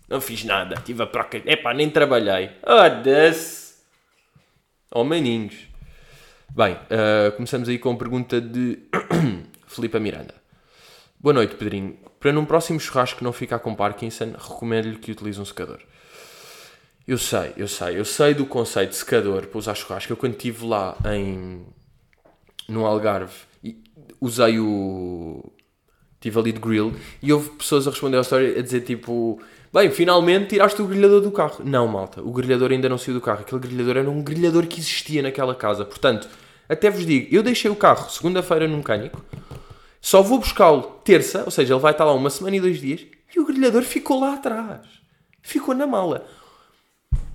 [0.08, 2.50] Não fiz nada, tive a proca, é pá, nem trabalhei.
[2.64, 3.74] Foda-se.
[4.90, 5.67] Oh, maninhos.
[6.54, 8.80] Bem, ah, começamos aí com a pergunta de
[9.68, 10.34] Filipe Miranda.
[11.20, 11.98] Boa noite, Pedrinho.
[12.20, 15.80] Para num próximo churrasco não ficar com Parkinson, recomendo-lhe que utilize um secador.
[17.08, 20.12] Eu sei, eu sei, eu sei do conceito de secador para usar churrasco.
[20.12, 21.66] Eu quando estive lá em
[22.68, 23.48] no Algarve
[24.20, 25.52] usei o
[26.16, 29.40] estive ali de grill e houve pessoas a responder à história a dizer tipo
[29.74, 31.64] bem, finalmente tiraste o grelhador do carro.
[31.64, 33.42] Não, malta, o grelhador ainda não saiu do carro.
[33.42, 35.86] Aquele grelhador era um grelhador que existia naquela casa.
[35.86, 36.28] Portanto,
[36.68, 39.24] até vos digo, eu deixei o carro segunda-feira no mecânico,
[40.02, 43.06] só vou buscá-lo terça, ou seja, ele vai estar lá uma semana e dois dias,
[43.36, 44.86] E o grelhador ficou lá atrás.
[45.42, 46.26] Ficou na mala.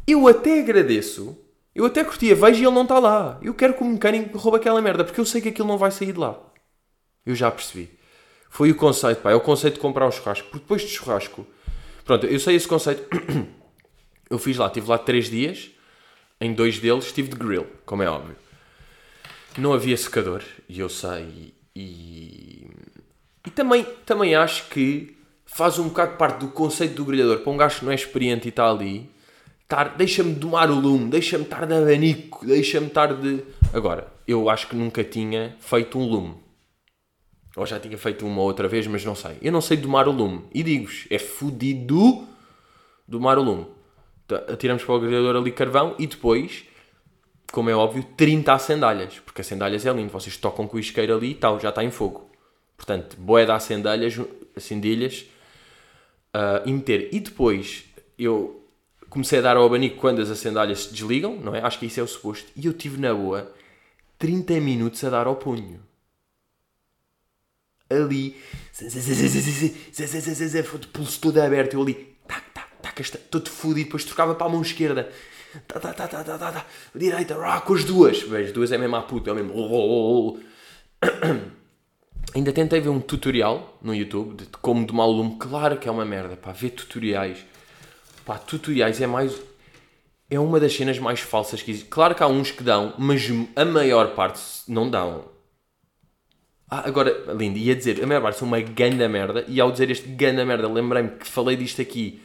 [0.07, 1.39] Eu até agradeço.
[1.75, 3.39] Eu até curtia, vejo e ele não está lá.
[3.43, 5.91] Eu quero que o mecânico roube aquela merda, porque eu sei que aquilo não vai
[5.91, 6.39] sair de lá.
[7.25, 7.89] Eu já percebi.
[8.51, 9.31] Foi o conceito, pá.
[9.31, 10.49] É o conceito de comprar um churrasco.
[10.49, 11.47] Porque depois de churrasco...
[12.05, 13.07] Pronto, eu sei esse conceito.
[14.31, 15.71] Eu fiz lá, estive lá três dias.
[16.41, 18.35] Em dois deles estive de grill, como é óbvio.
[19.59, 21.53] Não havia secador, e eu sei.
[21.77, 22.67] E,
[23.47, 27.41] e também, também acho que faz um bocado parte do conceito do grelhador.
[27.41, 29.11] Para um gajo que não é experiente e está ali,
[29.97, 33.45] deixa-me domar o lume, deixa-me estar de abanico, deixa-me estar de.
[33.73, 36.42] Agora, eu acho que nunca tinha feito um lume.
[37.57, 39.37] Ou já tinha feito uma outra vez, mas não sei.
[39.43, 40.45] Eu não sei domar o lume.
[40.55, 42.27] E digo-vos, é fodido
[43.07, 43.67] domar o lume.
[44.27, 46.65] Tá, Atiramos para o grelhador ali carvão e depois,
[47.53, 49.21] como é óbvio, 30 sandálias.
[49.21, 50.11] Porque a sandálias é lindo.
[50.11, 52.31] Vocês tocam com o isqueiro ali e tal, já está em fogo.
[52.77, 54.19] Portanto, boé dar sandálias,
[54.57, 55.27] acendilhas
[56.35, 57.11] uh, e meter.
[57.13, 57.85] E depois,
[58.19, 58.67] eu
[59.11, 61.61] comecei a dar ao abanico quando as sandálias se desligam, não é?
[61.61, 62.51] Acho que isso é o suposto.
[62.57, 63.53] E eu tive na boa
[64.19, 65.92] 30 minutos a dar ao punho
[67.93, 68.37] ali,
[70.79, 71.95] de pulso todo aberto, eu ali,
[72.27, 75.11] tac, tac, tac, todo fodido, depois trocava para a mão esquerda,
[75.69, 78.79] tá, tá, tá, tá, tá, tá, tá, direita, rá, com as duas, vejo, duas é
[78.79, 80.41] mesmo à puta, é mesmo, oh, oh, oh.
[82.35, 85.93] ainda tentei ver um tutorial no YouTube de como domar o lume, claro que é
[85.93, 87.45] uma merda, pá, ver tutoriais,
[88.25, 89.39] pá, tutoriais é mais,
[90.31, 93.23] é uma das cenas mais falsas que existe, claro que há uns que dão, mas
[93.55, 95.32] a maior parte não dão,
[96.75, 99.91] ah, agora, lindo, ia dizer, a maior parte são uma ganda merda, e ao dizer
[99.91, 102.23] este ganda merda, lembrei-me que falei disto aqui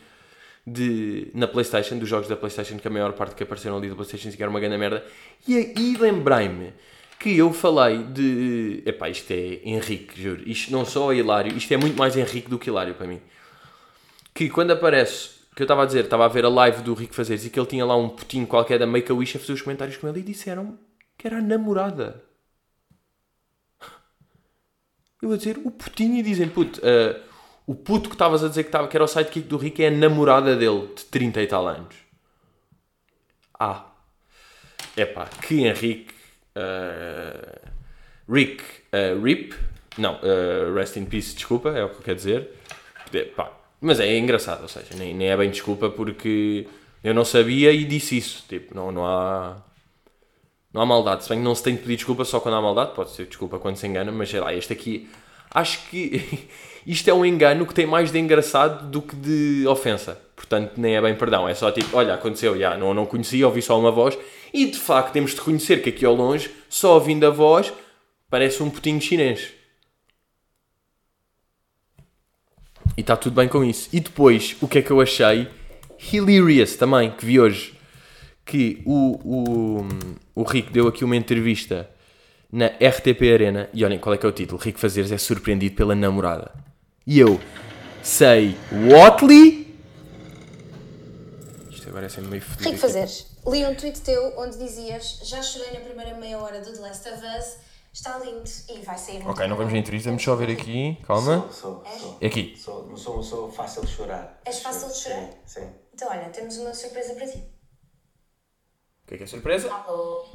[0.65, 3.95] de, na Playstation, dos jogos da Playstation, que a maior parte que apareceram ali da
[3.95, 5.03] Playstation que era uma ganda merda,
[5.45, 6.71] e aí lembrei-me
[7.19, 8.83] que eu falei de.
[8.85, 10.41] Epá, isto é Henrique, juro.
[10.45, 13.19] Isto não só é hilário, isto é muito mais Henrique do que hilário para mim.
[14.33, 17.13] Que quando aparece, que eu estava a dizer, estava a ver a live do Rico
[17.13, 19.97] Fazeres e que ele tinha lá um putinho qualquer da Make-A-Wish a fazer os comentários
[19.97, 20.79] com ele e disseram
[21.17, 22.26] que era a namorada.
[25.21, 27.19] Eu vou dizer o putinho e dizem, puto, uh,
[27.65, 29.87] o puto que estavas a dizer que, tava, que era o sidekick do Rick é
[29.87, 31.95] a namorada dele, de 30 e tal anos.
[33.59, 33.85] Ah.
[34.95, 36.13] Epá, que Henrique.
[36.55, 37.67] Uh,
[38.31, 39.55] Rick uh, Rip.
[39.97, 40.19] Não,
[40.75, 42.51] Rest in Peace, desculpa, é o que eu quero dizer.
[43.11, 43.51] Epá,
[43.81, 46.67] mas é engraçado, ou seja, nem, nem é bem desculpa porque
[47.03, 48.45] eu não sabia e disse isso.
[48.47, 49.57] Tipo, não, não há.
[50.77, 51.23] Não há maldade.
[51.23, 53.25] Se bem que não se tem de pedir desculpa só quando há maldade, pode ser
[53.25, 55.09] desculpa quando se engana, mas sei lá, este aqui.
[55.49, 56.47] Acho que
[56.85, 60.21] isto é um engano que tem mais de engraçado do que de ofensa.
[60.35, 61.49] Portanto, nem é bem perdão.
[61.49, 64.15] É só tipo, olha, aconteceu, já, não, não conhecia, ouvi só uma voz.
[64.53, 67.73] E de facto temos de reconhecer que aqui ao longe, só ouvindo a voz,
[68.29, 69.47] parece um putinho chinês.
[72.95, 73.89] E está tudo bem com isso.
[73.91, 75.47] E depois, o que é que eu achei?
[76.13, 77.76] Hilarious também, que vi hoje
[78.47, 79.87] que o, o,
[80.33, 81.89] o Rico deu aqui uma entrevista
[82.51, 85.75] na RTP Arena e olhem qual é que é o título: Rico Fazeres é surpreendido
[85.75, 86.51] pela namorada.
[87.05, 87.39] E eu
[88.01, 88.57] sei
[88.89, 89.67] Watley.
[91.69, 92.69] Isto agora é sempre meio fodido.
[92.69, 96.71] Rico Fazeres, li um tweet teu onde dizias: Já chorei na primeira meia hora do
[96.71, 97.57] The Last of Us,
[97.91, 100.97] está lindo e vai sair muito Ok, não vamos na entrevista, vamos só ver aqui.
[101.05, 101.49] Calma.
[101.51, 102.17] Sou, sou, sou.
[102.21, 102.55] É aqui.
[102.57, 104.39] Sou, não sou, sou fácil de chorar.
[104.45, 105.21] És fácil de chorar?
[105.45, 105.67] Sim, sim.
[105.93, 107.56] Então, olha, temos uma surpresa para ti.
[109.07, 109.71] O que é que é surpresa?
[109.71, 110.25] Alô,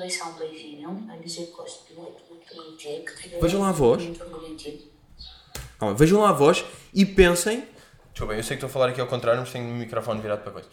[0.00, 3.72] deixar um beijinho, a dizer que gosto muito, muito, muito de tenho Vejam lá a
[3.72, 4.02] voz.
[4.02, 4.90] Muito de
[5.94, 7.68] vejam lá a voz e pensem.
[8.14, 10.40] Deixa eu sei que estou a falar aqui ao contrário, mas tenho o microfone virado
[10.40, 10.70] para coisa.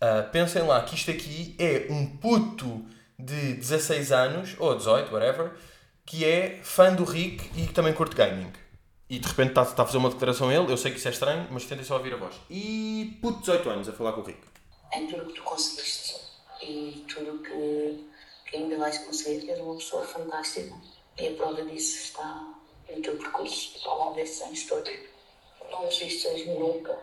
[0.00, 2.84] Ah, pensem lá que isto aqui é um puto
[3.16, 5.52] de 16 anos, ou 18, whatever,
[6.04, 8.50] que é fã do Rick e que também curte gaming.
[9.08, 11.06] E de repente está, está a fazer uma declaração a ele, eu sei que isso
[11.06, 12.34] é estranho, mas tentem só ouvir a voz.
[12.50, 14.55] E puto de 18 anos a falar com o Rick.
[14.92, 16.16] Em tudo que tu conseguiste
[16.62, 18.04] e tudo que,
[18.50, 20.74] que ainda vais conseguir, és uma pessoa fantástica.
[21.18, 22.54] E a prova disso está
[22.94, 24.92] no teu percurso ao longo destes anos todos.
[25.70, 26.96] Não desistas nunca.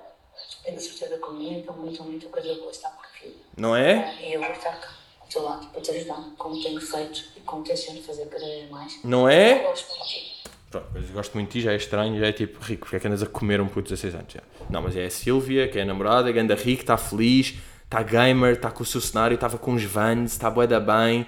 [0.64, 3.36] Tenho certeza que muita, muita, muita coisa boa está por vir.
[3.58, 4.16] Não é?
[4.22, 7.42] E eu vou estar cá, ao teu lado, para te ajudar, como tenho feito e
[7.42, 9.04] como tenciono fazer cada vez mais.
[9.04, 9.64] Não é?
[9.64, 10.34] Eu gosto muito de.
[10.72, 13.00] Pronto, mas gosto muito de ti, já é estranho, já é tipo rico, porque é
[13.00, 14.34] que andas a comer um puto de 16 anos?
[14.34, 14.42] Já.
[14.70, 17.60] Não, mas é a Silvia, que é a namorada, que anda rico, está feliz,
[17.94, 21.28] está gamer, está com o seu cenário, estava com os vans, está bué da bem,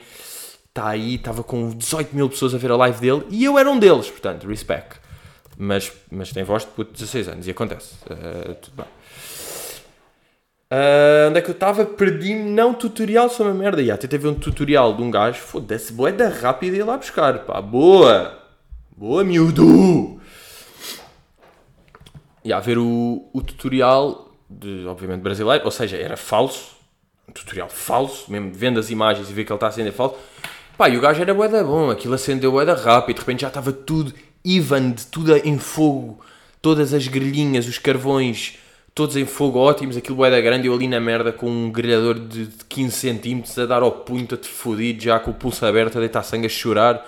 [0.67, 3.69] está aí, estava com 18 mil pessoas a ver a live dele e eu era
[3.69, 4.99] um deles, portanto, respect.
[5.57, 8.85] Mas, mas tem voz de puto de 16 anos e acontece, eh, tudo bem.
[10.71, 11.85] Ah, onde é que eu estava?
[11.85, 13.81] Perdi-me, não, tutorial sobre a merda.
[13.81, 16.97] E até teve um tutorial de um gajo, foda-se, boé da rápida e ir lá
[16.97, 18.39] buscar, pá, boa!
[18.97, 20.19] Boa, miúdo!
[22.45, 26.75] ia ver o, o tutorial, de, obviamente brasileiro, ou seja, era falso,
[27.27, 30.15] um tutorial falso, mesmo vendo as imagens e ver que ele está a acender falso.
[30.77, 33.41] Pá, e o gajo era bué da bom, aquilo acendeu bué da rápido, de repente
[33.41, 36.19] já estava tudo even, tudo em fogo,
[36.61, 38.57] todas as grelhinhas, os carvões,
[38.93, 42.19] todos em fogo ótimos, aquilo bué da grande, eu ali na merda com um grelhador
[42.19, 45.65] de de 15 cm a dar ao punho, a te fodido, já com o pulso
[45.65, 47.05] aberto, a deitar sangue, a chorar,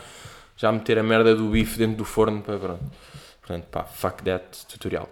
[0.56, 2.84] já a meter a merda do bife dentro do forno, para pronto.
[3.42, 5.10] Portanto, pá, fuck that tutorial.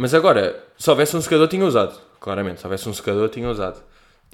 [0.00, 2.00] Mas agora, se houvesse um secador, tinha usado.
[2.20, 3.82] Claramente, se houvesse um secador, tinha usado.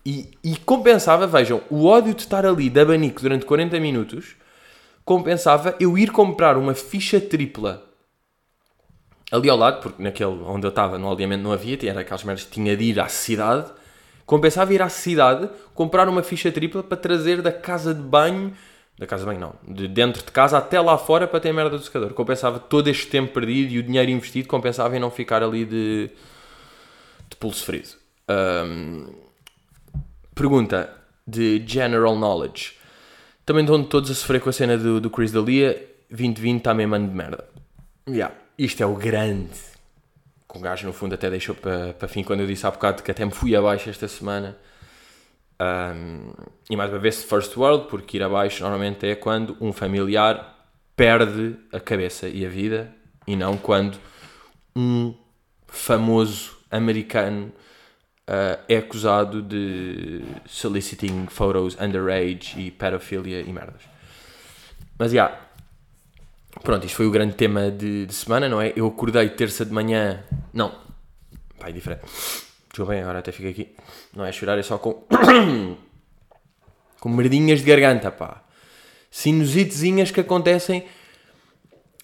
[0.05, 4.37] E, e compensava, vejam, o ódio de estar ali de abanico durante 40 minutos,
[5.07, 7.83] compensava eu ir comprar uma ficha tripla
[9.33, 12.44] ali ao lado, porque naquele onde eu estava, no aldeamento não havia, era aquelas merdas
[12.44, 13.72] que tinha de ir à cidade.
[14.27, 18.53] Compensava ir à cidade, comprar uma ficha tripla para trazer da casa de banho,
[18.99, 21.77] da casa banho não, de dentro de casa até lá fora para ter a merda
[21.77, 22.13] do secador.
[22.15, 26.11] Compensava todo este tempo perdido e o dinheiro investido, compensava em não ficar ali de,
[27.29, 27.91] de pulso ferido.
[28.29, 29.07] Ahm,
[30.35, 30.91] pergunta
[31.27, 32.75] de General Knowledge.
[33.45, 35.91] Também estão todos a sofrer com a cena do, do Chris D'Elia.
[36.11, 37.45] 2020 está mesmo ano de merda.
[38.09, 38.35] Yeah.
[38.57, 39.59] Isto é o grande.
[40.49, 43.03] Que o gajo no fundo até deixou para, para fim quando eu disse há bocado
[43.03, 44.57] que até me fui abaixo esta semana.
[45.61, 46.33] Um,
[46.69, 51.57] e mais uma vez first world, porque ir abaixo normalmente é quando um familiar perde
[51.73, 52.93] a cabeça e a vida
[53.27, 53.99] e não quando
[54.75, 55.14] um
[55.67, 57.53] famoso americano
[58.29, 63.83] uh, é acusado de soliciting photos underage e pedofilia e merdas.
[64.99, 65.47] Mas já, yeah,
[66.62, 68.73] pronto, isto foi o grande tema de, de, semana, não é?
[68.77, 70.73] Eu acordei terça de manhã, não,
[71.59, 72.03] pá, é diferente.
[72.75, 73.69] Desculpa bem, agora até fico aqui.
[74.13, 75.05] Não é chorar, é só com.
[76.99, 78.43] com merdinhas de garganta, pá.
[79.09, 80.85] Sinusitezinhas que acontecem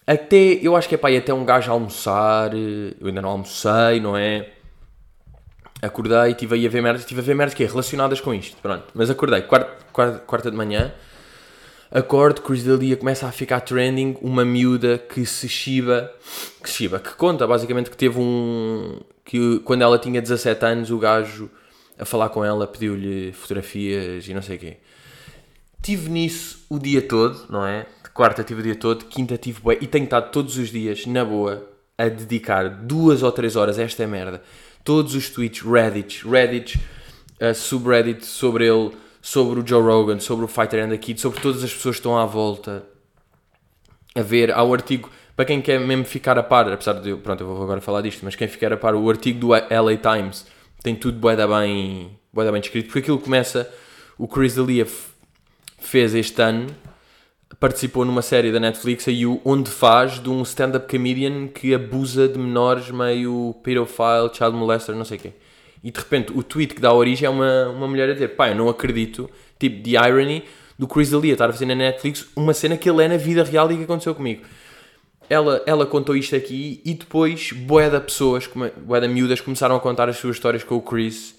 [0.06, 0.60] até.
[0.62, 2.54] Eu acho que é pá, até um gajo almoçar.
[2.54, 4.48] Eu ainda não almocei, não é?
[5.82, 7.00] Acordei, estive aí a ver merdas.
[7.00, 8.84] Estive a ver merdas que é relacionadas com isto, pronto.
[8.94, 10.94] Mas acordei, quarta, quarta, quarta de manhã.
[11.90, 14.16] Acordo, Chris D'Elia começa a ficar trending.
[14.22, 16.12] Uma miúda que se chiba.
[16.62, 20.90] Que se chiba, que conta basicamente que teve um que quando ela tinha 17 anos,
[20.90, 21.48] o gajo
[21.96, 24.76] a falar com ela pediu-lhe fotografias e não sei o quê.
[25.80, 27.86] Tive nisso o dia todo, não é?
[28.02, 31.06] De quarta tive o dia todo, quinta tive bué, e tenho estado todos os dias,
[31.06, 31.64] na boa,
[31.96, 34.42] a dedicar duas ou três horas a esta merda.
[34.82, 36.80] Todos os tweets, Reddit, Reddit,
[37.40, 38.90] uh, subreddit sobre ele,
[39.22, 42.00] sobre o Joe Rogan, sobre o Fighter and the Kid, sobre todas as pessoas que
[42.00, 42.84] estão à volta.
[44.12, 45.08] A ver, há o artigo
[45.40, 48.20] para quem quer mesmo ficar a par, apesar de, pronto, eu vou agora falar disto,
[48.24, 50.46] mas quem ficar a par, o artigo do LA Times
[50.82, 53.66] tem tudo boeda bem, boeda bem descrito, porque aquilo começa,
[54.18, 54.86] o Chris D'Elia
[55.78, 56.66] fez este ano,
[57.58, 62.38] participou numa série da Netflix, aí onde faz de um stand-up comedian que abusa de
[62.38, 65.32] menores meio pedophile, child molester, não sei o quê.
[65.82, 68.50] E de repente o tweet que dá origem é uma, uma mulher a dizer, pá,
[68.50, 70.44] eu não acredito, tipo, the irony
[70.78, 73.42] do Chris D'Elia estar a fazer na Netflix uma cena que ele é na vida
[73.42, 74.42] real e que aconteceu comigo
[75.30, 79.80] ela, ela contou isto aqui e depois bué de pessoas, bué de miúdas começaram a
[79.80, 81.36] contar as suas histórias com o Chris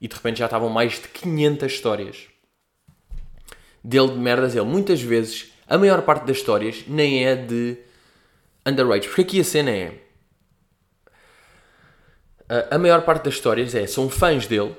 [0.00, 2.28] e de repente já estavam mais de 500 histórias
[3.82, 4.64] dele de merdas ele.
[4.64, 7.76] Muitas vezes, a maior parte das histórias nem é de
[8.64, 9.98] underage, porque aqui a cena é
[12.70, 14.76] a maior parte das histórias é, são fãs dele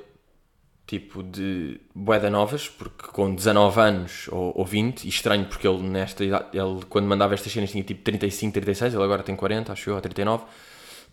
[0.86, 5.82] tipo de boeda novas, porque com 19 anos ou, ou 20, e estranho porque ele
[5.82, 9.72] nesta idade, ele quando mandava estas cenas tinha tipo 35, 36, ele agora tem 40,
[9.72, 10.44] acho eu, ou 39,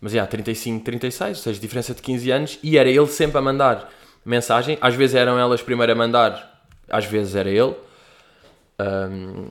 [0.01, 3.37] mas já, yeah, 35, 36, ou seja, diferença de 15 anos, e era ele sempre
[3.37, 3.89] a mandar
[4.25, 7.75] mensagem, às vezes eram elas primeiro a mandar, às vezes era ele,
[8.79, 9.49] um,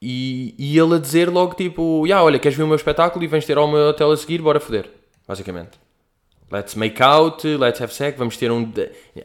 [0.00, 3.24] e, e ele a dizer logo tipo, já, yeah, olha, queres ver o meu espetáculo
[3.24, 4.90] e vens ter ao meu hotel a seguir, bora foder,
[5.26, 5.83] basicamente.
[6.54, 8.72] Let's make out, let's have sex, vamos ter um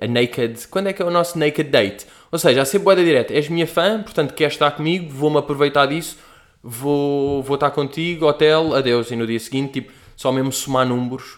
[0.01, 0.67] a naked.
[0.67, 2.07] Quando é que é o nosso naked date?
[2.31, 5.85] Ou seja, a ser boeda direta, és minha fã, portanto queres estar comigo, vou-me aproveitar
[5.85, 6.17] disso,
[6.63, 9.11] vou, vou estar contigo, hotel, adeus.
[9.11, 11.37] E no dia seguinte, tipo, só mesmo somar números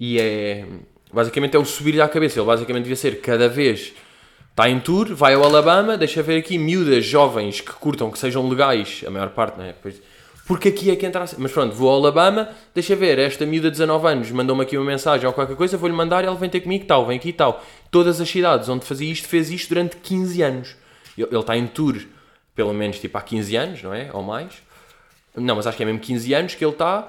[0.00, 0.66] e é.
[1.12, 2.40] Basicamente é o subir-lhe à cabeça.
[2.40, 3.92] Ele basicamente devia ser cada vez
[4.50, 8.48] está em tour, vai ao Alabama, deixa ver aqui miúdas jovens que curtam, que sejam
[8.48, 9.68] legais, a maior parte, não é?
[9.68, 10.02] Depois,
[10.46, 11.36] porque aqui é que entra assim.
[11.38, 14.86] Mas pronto, vou ao Alabama, deixa ver, esta miúda de 19 anos mandou-me aqui uma
[14.86, 17.32] mensagem ou qualquer coisa, vou-lhe mandar e ele vem ter comigo tal, vem aqui e
[17.32, 17.64] tal.
[17.90, 20.76] Todas as cidades onde fazia isto, fez isto durante 15 anos.
[21.16, 22.00] Ele, ele está em tour,
[22.54, 24.10] pelo menos tipo há 15 anos, não é?
[24.12, 24.52] Ou mais.
[25.34, 27.08] Não, mas acho que é mesmo 15 anos que ele está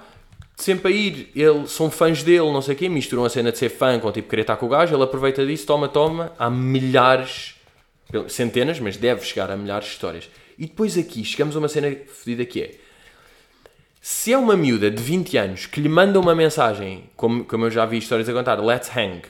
[0.56, 1.32] sempre a ir.
[1.36, 4.12] Ele, são fãs dele, não sei o quê, misturam a cena de ser fã com
[4.12, 6.32] tipo querer estar com o gajo, ele aproveita disso, toma, toma.
[6.38, 7.56] Há milhares,
[8.30, 10.30] centenas, mas deve chegar a milhares de histórias.
[10.58, 12.83] E depois aqui chegamos a uma cena fodida que é
[14.06, 17.72] Se é uma miúda de 20 anos que lhe manda uma mensagem, como, como eu
[17.72, 19.22] já vi histórias a contar, let's hang,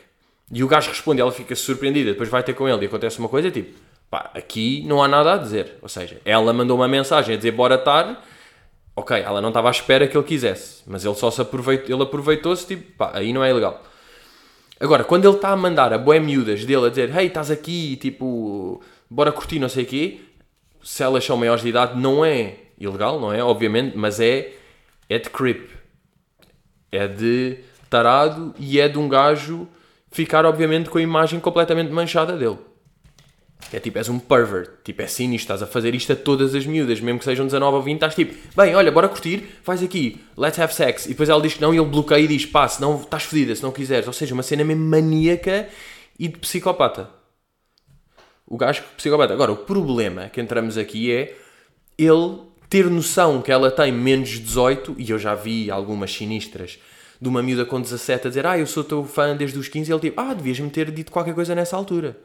[0.52, 3.30] e o gajo responde, ela fica surpreendida, depois vai ter com ele e acontece uma
[3.30, 5.78] coisa, tipo, pá, aqui não há nada a dizer.
[5.80, 8.26] Ou seja, ela mandou uma mensagem a dizer bora estar,
[8.96, 12.04] ok, ela não estava à espera que ele quisesse, mas ele só se aproveitou, ele
[12.04, 13.80] aproveitou-se, tipo, pá, aí não é ilegal.
[14.80, 17.96] Agora, quando ele está a mandar a boé miúdas dele a dizer, hey, estás aqui,
[17.98, 20.22] tipo, bora curtir, não sei o quê,
[20.82, 23.44] se elas são maiores de idade, não é ilegal, não é?
[23.44, 24.63] Obviamente, mas é,
[25.14, 25.70] é de creep.
[26.92, 27.58] É de
[27.90, 29.68] tarado e é de um gajo
[30.12, 32.58] ficar, obviamente, com a imagem completamente manchada dele.
[33.72, 36.66] É tipo, és um pervert, tipo, é sinistro, estás a fazer isto a todas as
[36.66, 40.22] miúdas, mesmo que sejam 19 ou 20, estás tipo, bem, olha, bora curtir, faz aqui,
[40.38, 41.06] let's have sex.
[41.06, 43.24] E depois ela diz que não e ele bloqueia e diz, pá, se não estás
[43.24, 44.06] fodida, se não quiseres.
[44.06, 45.68] Ou seja, uma cena mesmo maníaca
[46.20, 47.10] e de psicopata.
[48.46, 49.34] O gajo psicopata.
[49.34, 51.36] Agora, o problema que entramos aqui é
[51.98, 52.42] ele
[52.74, 56.80] ter noção que ela tem menos de 18, e eu já vi algumas sinistras
[57.22, 59.92] de uma miúda com 17 a dizer, ah, eu sou teu fã desde os 15,
[59.92, 62.18] e ele tipo, ah, devias-me ter dito qualquer coisa nessa altura.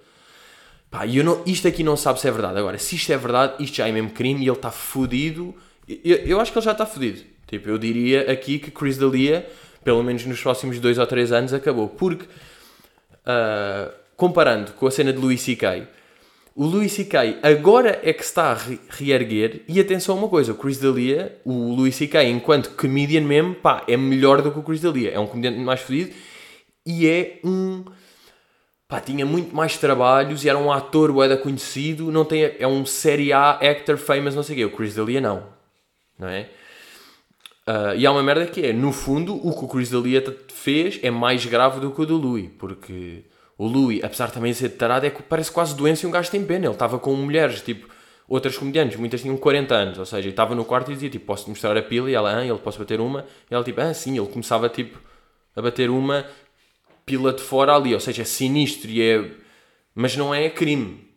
[0.91, 2.59] Pá, eu não, isto aqui não sabe se é verdade.
[2.59, 5.55] Agora, se isto é verdade, isto já é mesmo crime e ele está fodido.
[5.87, 7.21] Eu, eu acho que ele já está fodido.
[7.47, 9.47] Tipo, eu diria aqui que Chris D'Elia,
[9.85, 11.91] pelo menos nos próximos 2 ou 3 anos, acabou.
[11.91, 15.87] Porque, uh, comparando com a cena de Louis C.K.,
[16.59, 17.39] o Louis C.K.
[17.41, 19.63] agora é que está a re reerguer.
[19.69, 23.85] E atenção a uma coisa: o Chris D'Elia, o Louis C.K., enquanto comedian mesmo, pá,
[23.87, 25.13] é melhor do que o Chris D'Elia.
[25.13, 26.11] É um comediante mais fodido
[26.85, 27.85] e é um
[28.89, 32.85] pá, tinha muito mais trabalhos e era um ator boeda conhecido, não tem, é um
[32.85, 34.65] série A actor famous, não sei o quê.
[34.65, 35.47] O Chris D'Elia não,
[36.19, 36.51] não é?
[37.69, 40.99] Uh, e há uma merda que é, no fundo, o que o Chris D'Elia fez
[41.05, 43.23] é mais grave do que o do Louis, porque
[43.59, 46.31] o Louis, apesar de também ser tarado, é que parece quase doença e um gajo
[46.31, 46.67] tem pena.
[46.67, 47.89] Ele estava com mulheres, tipo,
[48.29, 51.51] outras comediantes, muitas tinham 40 anos, ou seja, estava no quarto e dizia, tipo, posso
[51.51, 52.09] mostrar a pila?
[52.09, 53.27] E ela, ah, ele posso bater uma?
[53.51, 55.01] E ela, tipo, ah, sim, ele começava, tipo,
[55.57, 56.25] a bater uma
[57.05, 59.31] pila de fora ali, ou seja, é sinistro e é.
[59.95, 61.09] Mas não é crime.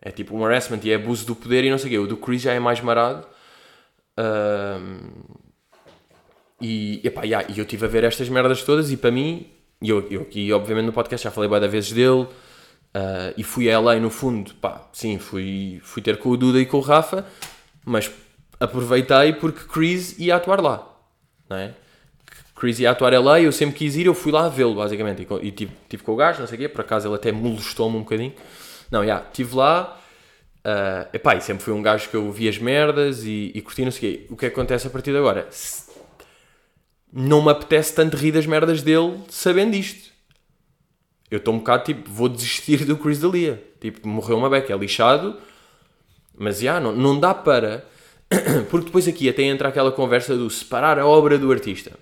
[0.00, 1.98] É tipo um harassment e é abuso do poder e não sei o quê.
[1.98, 3.26] O do Chris já é mais marado.
[4.18, 5.10] Um,
[6.60, 9.50] e, epá, yeah, e eu estive a ver estas merdas todas e para mim,
[9.82, 13.70] e eu, eu aqui obviamente no podcast já falei várias vezes dele uh, e fui
[13.70, 16.80] a LA no fundo, pá, sim, fui, fui ter com o Duda e com o
[16.80, 17.26] Rafa,
[17.84, 18.10] mas
[18.58, 20.88] aproveitei porque Chris ia atuar lá,
[21.48, 21.74] não é?
[22.62, 25.26] Chris ia atuar LA, eu sempre quis ir, eu fui lá vê-lo, basicamente.
[25.28, 27.32] E, e tive, tive com o gajo, não sei o quê, por acaso ele até
[27.32, 28.32] molestou-me um bocadinho.
[28.88, 29.98] Não, já, yeah, estive lá.
[30.64, 33.84] Uh, epá, e sempre fui um gajo que eu vi as merdas e, e curti,
[33.84, 34.26] não sei o quê.
[34.30, 35.48] O que acontece a partir de agora?
[37.12, 40.10] Não me apetece tanto rir das merdas dele sabendo isto.
[41.30, 43.62] Eu estou um bocado tipo, vou desistir do Chris D'Elia.
[43.80, 45.36] Tipo, morreu uma beca, é lixado.
[46.36, 47.86] Mas já, não, não dá para.
[48.70, 51.92] Porque depois aqui até entra aquela conversa do separar a obra do artista.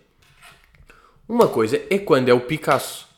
[1.29, 3.09] Uma coisa é quando é o Picasso.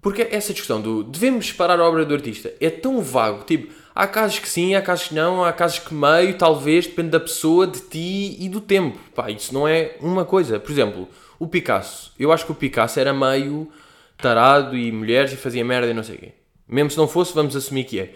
[0.00, 3.44] Porque essa discussão do devemos separar a obra do artista é tão vago.
[3.44, 7.10] Tipo, há casos que sim, há casos que não, há casos que meio, talvez, depende
[7.10, 8.98] da pessoa, de ti e do tempo.
[9.14, 10.58] Pá, isso não é uma coisa.
[10.58, 11.06] Por exemplo,
[11.38, 12.10] o Picasso.
[12.18, 13.68] Eu acho que o Picasso era meio
[14.16, 16.32] tarado e mulheres e fazia merda e não sei o quê.
[16.66, 18.14] Mesmo se não fosse, vamos assumir que é.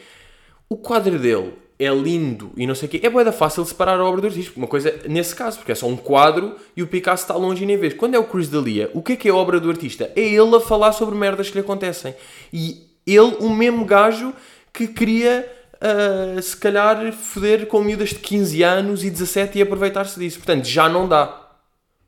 [0.70, 4.05] O quadro dele é lindo e não sei o quê, é boeda fácil separar a
[4.05, 4.55] obra do artista.
[4.57, 7.66] Uma coisa, nesse caso, porque é só um quadro e o Picasso está longe e
[7.66, 7.93] nem vês.
[7.93, 10.11] Quando é o Chris D'Elia, o que é que é a obra do artista?
[10.16, 12.14] É ele a falar sobre merdas que lhe acontecem.
[12.51, 14.32] E ele, o mesmo gajo
[14.72, 20.18] que queria, uh, se calhar, foder com miúdas de 15 anos e 17 e aproveitar-se
[20.18, 20.39] disso.
[20.39, 21.41] Portanto, já não dá.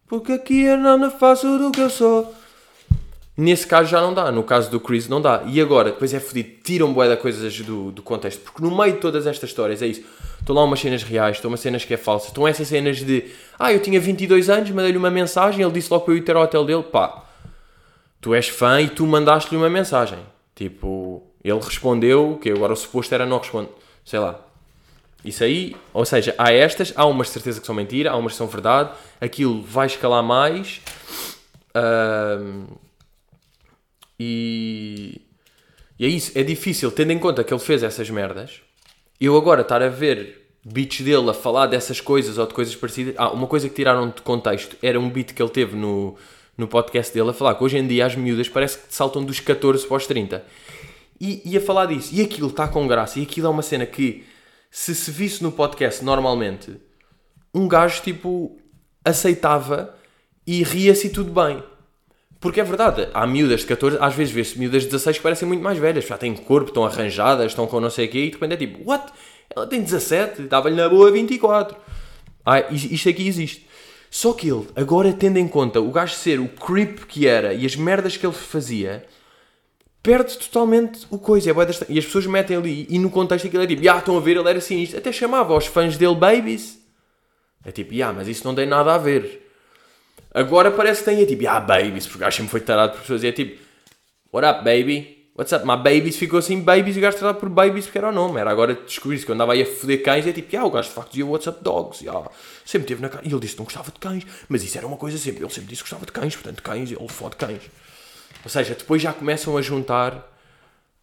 [0.06, 2.34] Porque aqui é nada fácil do que eu sou.
[3.36, 5.42] Nesse caso já não dá, no caso do Chris não dá.
[5.46, 8.94] E agora, depois é fodido, tiram bué de coisas do, do contexto, porque no meio
[8.94, 10.02] de todas estas histórias é isso.
[10.40, 13.24] Estão lá umas cenas reais, estão umas cenas que é falsa, estão essas cenas de
[13.58, 16.34] ah, eu tinha 22 anos, mandei-lhe uma mensagem, ele disse logo para eu ir ter
[16.34, 17.24] ao hotel dele, pá,
[18.22, 20.20] tu és fã e tu mandaste-lhe uma mensagem.
[20.54, 23.70] Tipo, ele respondeu, que agora o suposto era não responder,
[24.04, 24.40] sei lá.
[25.24, 28.38] Isso aí, ou seja, há estas, há umas certeza que são mentira, há umas que
[28.38, 28.90] são verdade,
[29.20, 30.80] aquilo vai escalar mais.
[34.18, 35.20] E,
[35.98, 38.60] e é isso, é difícil, tendo em conta que ele fez essas merdas,
[39.20, 43.14] eu agora estar a ver beats dele a falar dessas coisas ou de coisas parecidas.
[43.16, 46.16] Ah, uma coisa que tiraram de contexto era um beat que ele teve no,
[46.56, 49.38] no podcast dele a falar que hoje em dia as miúdas parece que saltam dos
[49.38, 50.44] 14 para os 30.
[51.20, 52.14] E, e a falar disso.
[52.14, 53.18] E aquilo está com graça.
[53.18, 54.24] E aquilo é uma cena que,
[54.70, 56.76] se se visse no podcast normalmente,
[57.54, 58.58] um gajo tipo
[59.04, 59.94] aceitava
[60.46, 61.62] e ria-se tudo bem.
[62.38, 65.48] Porque é verdade, há miúdas de 14, às vezes vê-se miúdas de 16 que parecem
[65.48, 68.26] muito mais velhas, já têm corpo, estão arranjadas, estão com não sei o quê, e
[68.28, 69.10] de repente é tipo, what?
[69.54, 71.76] Ela tem 17, estava-lhe na boa 24.
[72.44, 73.66] Ah, isto aqui existe.
[74.10, 77.64] Só que ele, agora tendo em conta o gajo ser o creep que era e
[77.66, 79.04] as merdas que ele fazia,
[80.06, 81.50] perde totalmente o coisa.
[81.50, 81.54] É
[81.88, 84.36] E as pessoas metem ali, e no contexto aquilo é tipo, ah, estão a ver,
[84.36, 84.98] ele era sinistro.
[84.98, 86.78] Até chamava aos fãs dele babies.
[87.64, 89.50] É tipo, ah, mas isso não tem nada a ver.
[90.32, 93.00] Agora parece que tem, é tipo, ah, babies, porque o gajo sempre foi tarado por
[93.00, 93.24] pessoas.
[93.24, 93.60] E é tipo,
[94.32, 95.16] what up, baby?
[95.36, 95.66] What's up?
[95.66, 98.38] My babies ficou assim, babies, e o gajo tratado por babies porque era o nome.
[98.40, 100.70] Era agora descobrir-se que eu andava aí a foder cães e é tipo, ah, o
[100.70, 102.04] gajo de facto dizia what's up, dogs.
[102.04, 102.08] E,
[102.64, 103.24] sempre teve na cara.
[103.26, 105.42] E ele disse que não gostava de cães, mas isso era uma coisa sempre.
[105.42, 107.62] Ele sempre disse que gostava de cães, portanto, cães, ele fode cães.
[108.46, 110.14] Ou seja, depois já começam a juntar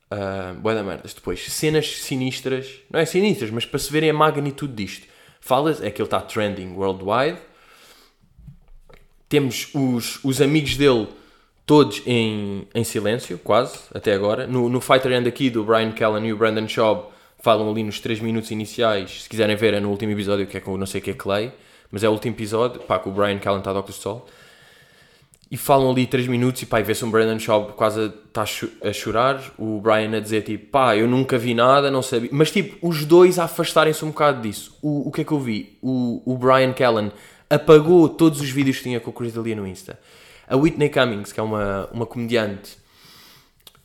[0.09, 1.13] uh, bué da merdas.
[1.13, 5.07] Depois, cenas sinistras, não é sinistras, mas para se verem a magnitude disto.
[5.41, 7.37] Falas, é que ele está trending worldwide.
[9.27, 11.09] Temos os, os amigos dele
[11.65, 14.47] todos em, em silêncio, quase, até agora.
[14.47, 17.07] No, no Fighter End aqui do Brian Callen e o Brandon Schaub
[17.39, 19.23] falam ali nos 3 minutos iniciais.
[19.23, 21.13] Se quiserem ver, é no último episódio, que é com não sei o que é
[21.13, 21.51] Clay.
[21.91, 23.91] Mas é o último episódio, pá, que o Brian Callen está a Dr.
[23.91, 24.25] Sol.
[25.53, 28.41] E falam ali 3 minutos e pá, e vê-se um Brandon Schaub quase a, tá
[28.41, 29.39] a, cho- a chorar.
[29.55, 32.29] O Brian a dizer tipo, pá, eu nunca vi nada, não sabia.
[32.33, 34.75] Mas tipo, os dois a afastarem-se um bocado disso.
[34.81, 35.77] O, o que é que eu vi?
[35.79, 37.11] O, o Brian Callen
[37.47, 39.99] apagou todos os vídeos que tinha com o Chris D'Elia no Insta.
[40.47, 42.75] A Whitney Cummings, que é uma, uma comediante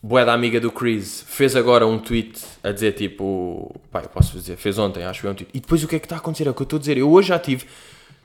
[0.02, 4.32] bué da amiga do Chris, fez agora um tweet a dizer tipo, pá, eu posso
[4.38, 5.50] dizer, fez ontem, acho que foi um tweet.
[5.52, 6.46] E depois o que é que está a acontecer?
[6.48, 6.96] É o que eu estou a dizer.
[6.96, 7.66] Eu hoje já tive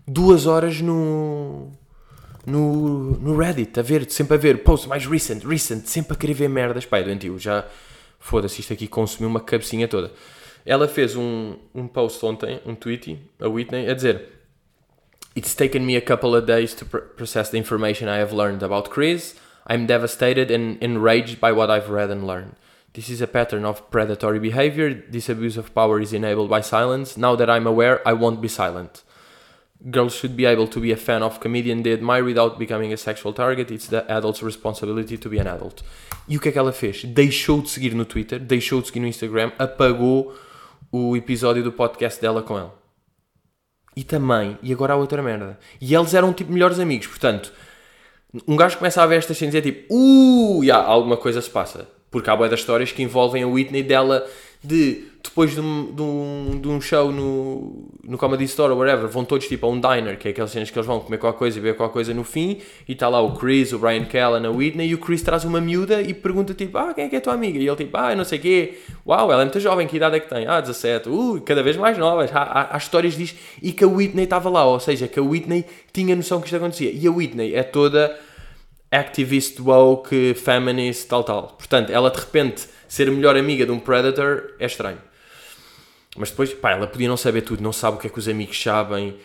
[0.08, 1.68] duas horas no,
[2.46, 6.34] no, no Reddit, a ver, sempre a ver, post mais recent, recent, sempre a querer
[6.34, 6.86] ver merdas.
[6.86, 7.66] Pá, é doentio, já,
[8.20, 10.12] foda-se, isto aqui consumiu uma cabecinha toda.
[10.66, 14.30] Ela fez um, um post ontem, um tweet, a Whitney, a dizer
[15.36, 18.62] It's taken me a couple of days to pr- process the information I have learned
[18.62, 19.36] about Chris.
[19.66, 22.56] I'm devastated and enraged by what I've read and learned.
[22.94, 24.94] This is a pattern of predatory behavior.
[24.94, 27.18] This abuse of power is enabled by silence.
[27.18, 29.04] Now that I'm aware, I won't be silent.
[29.86, 32.98] Girls should be able to be a fan of comedian they admire without becoming a
[32.98, 33.72] sexual target.
[33.72, 35.84] It's the adult's responsibility to be an adult.
[36.28, 37.04] E o que é que ela fez?
[37.04, 40.34] Deixou de seguir no Twitter, deixou de seguir no Instagram, apagou
[40.92, 42.70] o episódio do podcast dela com ele.
[43.96, 45.60] E também, e agora há outra merda.
[45.82, 47.52] E eles eram tipo melhores amigos, portanto,
[48.48, 51.50] um gajo começa a ver estas cenas e é tipo, uh, já, alguma coisa se
[51.50, 51.88] passa.
[52.10, 54.26] Porque há boia das histórias que envolvem a Whitney dela
[54.64, 59.08] de, depois de um, de um, de um show no, no Comedy Store ou whatever,
[59.10, 61.38] vão todos tipo a um diner, que é aquelas cenas que eles vão comer qualquer
[61.38, 64.46] coisa e beber qualquer coisa no fim, e está lá o Chris, o Brian Callen,
[64.46, 67.16] a Whitney, e o Chris traz uma miúda e pergunta tipo, ah, quem é que
[67.16, 67.60] é a tua amiga?
[67.60, 70.16] E ele tipo, ah, não sei o quê, uau, ela é muito jovem, que idade
[70.16, 70.48] é que tem?
[70.48, 73.88] Ah, 17, uh, cada vez mais novas, há, há, há histórias disto, e que a
[73.88, 77.12] Whitney estava lá, ou seja, que a Whitney tinha noção que isto acontecia, e a
[77.12, 78.18] Whitney é toda
[78.94, 81.48] activist, woke, feminist, tal, tal.
[81.58, 85.00] Portanto, ela de repente ser a melhor amiga de um predator é estranho.
[86.16, 88.28] Mas depois, pá, ela podia não saber tudo, não sabe o que é que os
[88.28, 89.16] amigos sabem.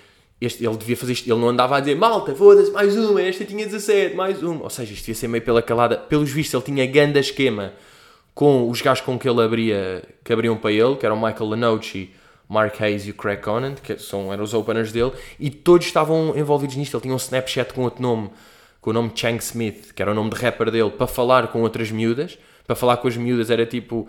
[0.40, 3.44] Este, ele devia fazer isto, ele não andava a dizer malta, foda-se, mais uma, esta
[3.44, 4.62] tinha 17, mais uma.
[4.62, 5.98] Ou seja, isto devia ser meio pela calada.
[5.98, 7.74] Pelos vistos, ele tinha ganda esquema
[8.34, 12.14] com os gajos com que ele abria, que abriam para ele, que eram Michael Lanochi,
[12.48, 16.34] Mark Hayes e o Craig Conant, que são, eram os openers dele, e todos estavam
[16.34, 16.96] envolvidos nisto.
[16.96, 18.30] Ele tinha um Snapchat com outro nome,
[18.80, 21.60] com o nome Chang Smith, que era o nome de rapper dele, para falar com
[21.60, 22.38] outras miúdas.
[22.68, 24.06] Para falar com as miúdas era tipo.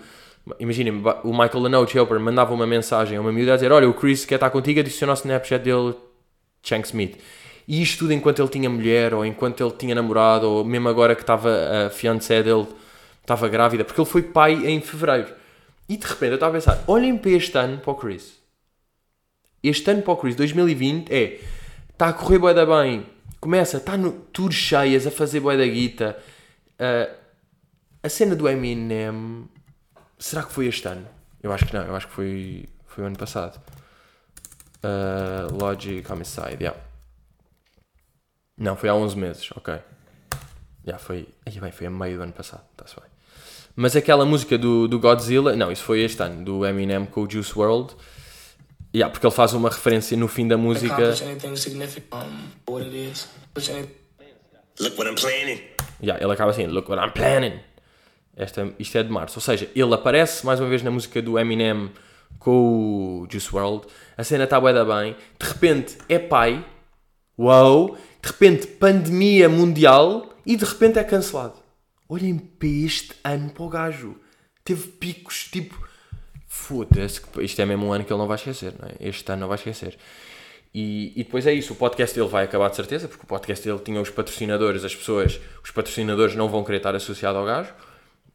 [0.59, 3.93] Imaginem, o Michael Lanoche Helper mandava uma mensagem a uma miúda a dizer: Olha, o
[3.93, 5.95] Chris quer estar contigo, adiciona o Snapchat dele,
[6.61, 7.17] Chang Smith.
[7.65, 11.15] E isto tudo enquanto ele tinha mulher, ou enquanto ele tinha namorado, ou mesmo agora
[11.15, 12.67] que estava a fiancé dele
[13.21, 15.29] estava grávida, porque ele foi pai em fevereiro.
[15.87, 18.33] E de repente eu estava a pensar: olhem para este ano para o Chris.
[19.63, 21.39] Este ano para o Chris, 2020, é.
[21.93, 23.05] Está a correr bué da bem,
[23.39, 26.17] começa, está no tour cheias, a fazer bué da guita.
[26.75, 27.19] Uh,
[28.03, 29.47] a cena do Eminem,
[30.17, 31.07] será que foi este ano?
[31.41, 33.59] Eu acho que não, eu acho que foi, foi o ano passado.
[34.83, 36.79] Uh, Logic Homicide, yeah.
[38.57, 39.75] Não, foi há 11 meses, ok.
[40.85, 43.09] Já foi, aí bem, foi a meio do ano passado, está-se bem.
[43.75, 47.29] Mas aquela música do, do Godzilla, não, isso foi este ano, do Eminem com o
[47.29, 47.95] Juice World.
[48.93, 50.93] Yeah, porque ele faz uma referência no fim da música.
[50.95, 52.25] accomplish anything significant.
[52.67, 53.27] What it is.
[53.53, 53.89] Accomplish any-
[54.79, 55.61] Look what I'm planning.
[56.01, 57.59] Yeah, ele acaba assim, look what I'm planning.
[58.39, 59.37] Esta, isto é de março.
[59.37, 61.91] Ou seja, ele aparece mais uma vez na música do Eminem
[62.39, 63.85] com o Juice World.
[64.17, 65.13] A cena está bué da bem.
[65.37, 66.65] De repente é pai.
[67.37, 67.97] Uau!
[68.21, 71.55] De repente pandemia mundial e de repente é cancelado.
[72.07, 74.15] Olhem para este ano para o gajo.
[74.63, 75.87] Teve picos tipo.
[76.47, 78.95] Foda-se, isto é mesmo um ano que ele não vai esquecer, não é?
[78.99, 79.97] Este ano não vai esquecer.
[80.73, 83.67] E, e depois é isso, o podcast dele vai acabar de certeza, porque o podcast
[83.67, 87.73] dele tinha os patrocinadores, as pessoas, os patrocinadores não vão querer estar associados ao gajo.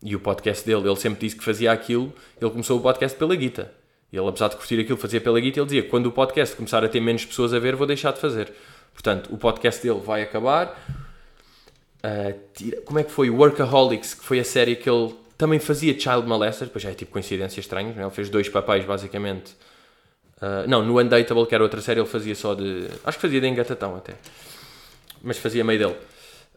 [0.05, 3.35] E o podcast dele, ele sempre disse que fazia aquilo, ele começou o podcast pela
[3.35, 3.73] guita.
[4.13, 6.89] Ele, apesar de curtir aquilo, fazia pela guita, ele dizia: quando o podcast começar a
[6.89, 8.53] ter menos pessoas a ver, vou deixar de fazer.
[8.93, 10.79] Portanto, o podcast dele vai acabar.
[12.05, 13.31] Uh, tira- como é que foi?
[13.31, 17.11] Workaholics, que foi a série que ele também fazia Child Molester, depois já é tipo
[17.11, 18.03] coincidências estranhas, né?
[18.03, 19.53] ele fez dois papéis basicamente.
[20.37, 22.89] Uh, não, no Undateable, que era outra série, ele fazia só de.
[23.05, 24.13] Acho que fazia de engatatão até.
[25.23, 25.97] Mas fazia meio dele.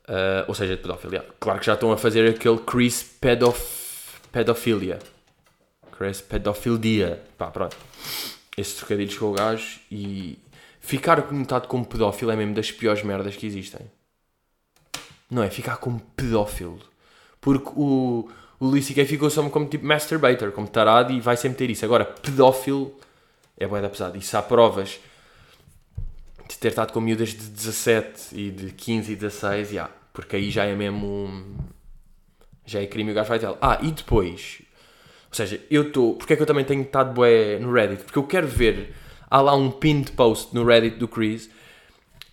[0.08, 1.26] Uh, ou seja, de pedofilia.
[1.40, 4.22] Claro que já estão a fazer aquele Chris pedof...
[4.32, 5.00] Pedofilia.
[5.92, 7.22] Chris Pedofilia.
[7.38, 7.76] Pá, pronto.
[8.56, 10.40] Esses trocadilhos com o gajo e
[10.80, 13.82] ficar conectado como pedófilo é mesmo das piores merdas que existem.
[15.30, 15.50] Não é?
[15.50, 16.80] Ficar como pedófilo.
[17.42, 18.30] Porque o,
[18.60, 19.06] o Luís C.K.
[19.06, 21.84] ficou só como tipo masturbator, como tarado e vai sempre ter isso.
[21.84, 22.98] Agora, pedófilo
[23.58, 24.18] é bué da pesada.
[24.18, 25.00] Isso há provas
[26.48, 29.90] de ter estado com miúdas de 17 e de 15 e 16, já.
[30.14, 31.06] Porque aí já é mesmo.
[31.08, 31.58] um-
[32.66, 33.48] Já é crime o gajo vai ter.
[33.62, 34.62] Ah, e depois.
[35.30, 36.16] Ou seja, eu estou.
[36.16, 38.04] Porque é que eu também tenho estado bué no Reddit?
[38.04, 38.94] Porque eu quero ver.
[39.30, 41.50] Há lá um pinned post no Reddit do Chris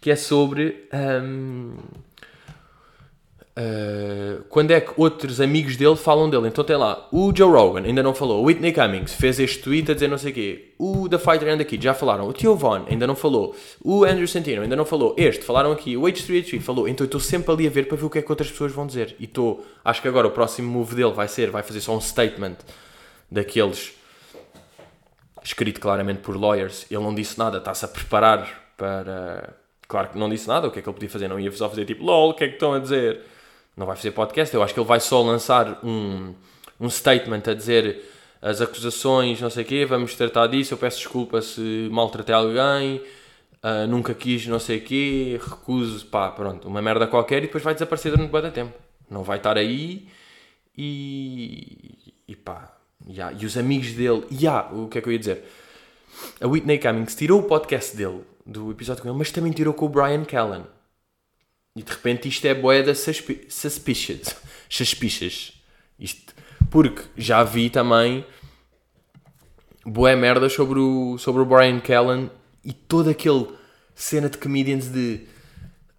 [0.01, 0.89] que é sobre.
[1.23, 1.77] hum,
[3.57, 6.49] Uh, quando é que outros amigos dele falam dele.
[6.49, 8.43] Então tem lá o Joe Rogan, ainda não falou.
[8.43, 10.73] O Whitney Cummings fez este tweet a dizer não sei o quê.
[10.77, 12.27] O The Fighter and the Kid já falaram.
[12.27, 13.55] O Theo Vaughn ainda não falou.
[13.81, 15.15] O Andrew Santino ainda não falou.
[15.17, 15.97] Este falaram aqui.
[15.97, 16.89] O H3H3 falou.
[16.89, 18.73] Então eu estou sempre ali a ver para ver o que é que outras pessoas
[18.73, 19.15] vão dizer.
[19.21, 19.65] E estou.
[19.85, 21.51] Acho que agora o próximo move dele vai ser.
[21.51, 22.57] Vai fazer só um statement
[23.31, 23.93] daqueles
[25.45, 26.87] escrito claramente por lawyers.
[26.91, 27.59] Ele não disse nada.
[27.59, 29.55] Está-se a preparar para.
[29.87, 30.67] Claro que não disse nada.
[30.67, 31.29] O que é que ele podia fazer?
[31.29, 33.21] Não ia só fazer tipo LOL, o que é que estão a dizer?
[33.77, 34.55] Não vai fazer podcast.
[34.55, 36.35] Eu acho que ele vai só lançar um,
[36.81, 38.03] um statement a dizer
[38.41, 40.75] as acusações, não sei o quê, vamos tratar disso.
[40.75, 43.03] Eu peço desculpa se maltratei alguém,
[43.63, 47.65] ah, nunca quis não sei o quê, recuso, pá, pronto, uma merda qualquer e depois
[47.65, 48.75] vai desaparecer durante muito tempo.
[49.11, 50.07] Não vai estar aí
[50.77, 52.13] e.
[52.29, 52.77] e pá,
[53.09, 53.33] já.
[53.33, 55.45] e os amigos dele, já, o que é que eu ia dizer?
[56.41, 59.87] A Whitney Cummings tirou o podcast dele, do episódio com ele, mas também tirou com
[59.87, 60.65] o Brian Callen.
[61.77, 64.37] E de repente isto é boeda suspi suspicious.
[64.69, 65.53] Suspicious.
[65.99, 66.35] Isto,
[66.71, 68.25] porque já vi também
[69.85, 72.31] boé merda sobre o, sobre o Brian Callen
[72.65, 73.49] e toda aquele
[73.95, 75.21] cena de comedians de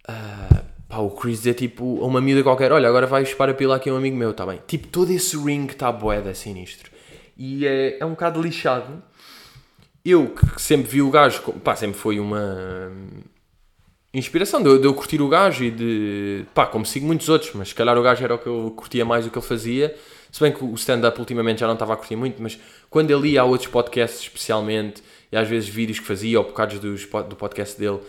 [0.08, 3.54] ah, pá, o Chris dizer tipo a uma miúda qualquer, olha, agora vai chupar a
[3.54, 4.60] pila aqui um amigo meu, tá bem.
[4.66, 6.90] Tipo, todo esse ring está boeda sinistro.
[7.36, 9.02] E é, é um bocado lixado.
[10.04, 12.92] Eu que sempre vi o gajo, pá, sempre foi uma
[14.18, 17.52] inspiração de eu, de eu curtir o gajo e de pá, como sigo muitos outros,
[17.54, 19.96] mas se calhar o gajo era o que eu curtia mais o que ele fazia.
[20.32, 22.58] Se bem que o stand-up ultimamente já não estava a curtir muito, mas
[22.90, 26.78] quando ele ia a outros podcasts, especialmente, e às vezes vídeos que fazia ou bocados
[26.78, 28.00] dos, do podcast dele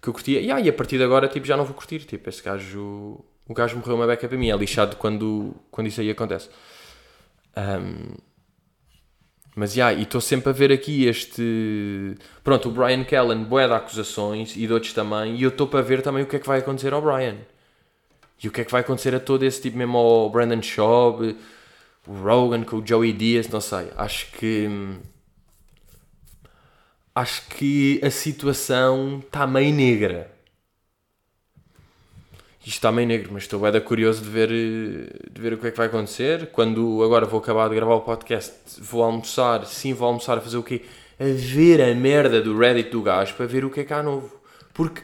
[0.00, 2.00] que eu curtia, e, ah, e a partir de agora tipo, já não vou curtir.
[2.00, 6.00] Tipo, esse gajo, o gajo morreu uma beca para mim, é lixado quando, quando isso
[6.00, 6.48] aí acontece.
[7.56, 8.16] Ahm,
[9.54, 12.16] mas já, e estou sempre a ver aqui este.
[12.42, 15.80] Pronto, o Brian Callen, boé de acusações e de outros também, e eu estou para
[15.80, 17.36] ver também o que é que vai acontecer ao Brian.
[18.42, 21.36] E o que é que vai acontecer a todo esse tipo, mesmo ao Brandon Schaub,
[22.06, 23.90] o Rogan, com o Joey Diaz, não sei.
[23.96, 24.68] Acho que.
[27.14, 30.33] Acho que a situação está meio negra.
[32.64, 35.70] Isto está meio negro, mas estou bem curioso de ver, de ver o que é
[35.70, 36.46] que vai acontecer.
[36.50, 40.56] Quando agora vou acabar de gravar o podcast, vou almoçar, sim, vou almoçar a fazer
[40.56, 40.80] o quê?
[41.20, 44.02] A ver a merda do Reddit do gajo para ver o que é que há
[44.02, 44.40] novo.
[44.72, 45.02] Porque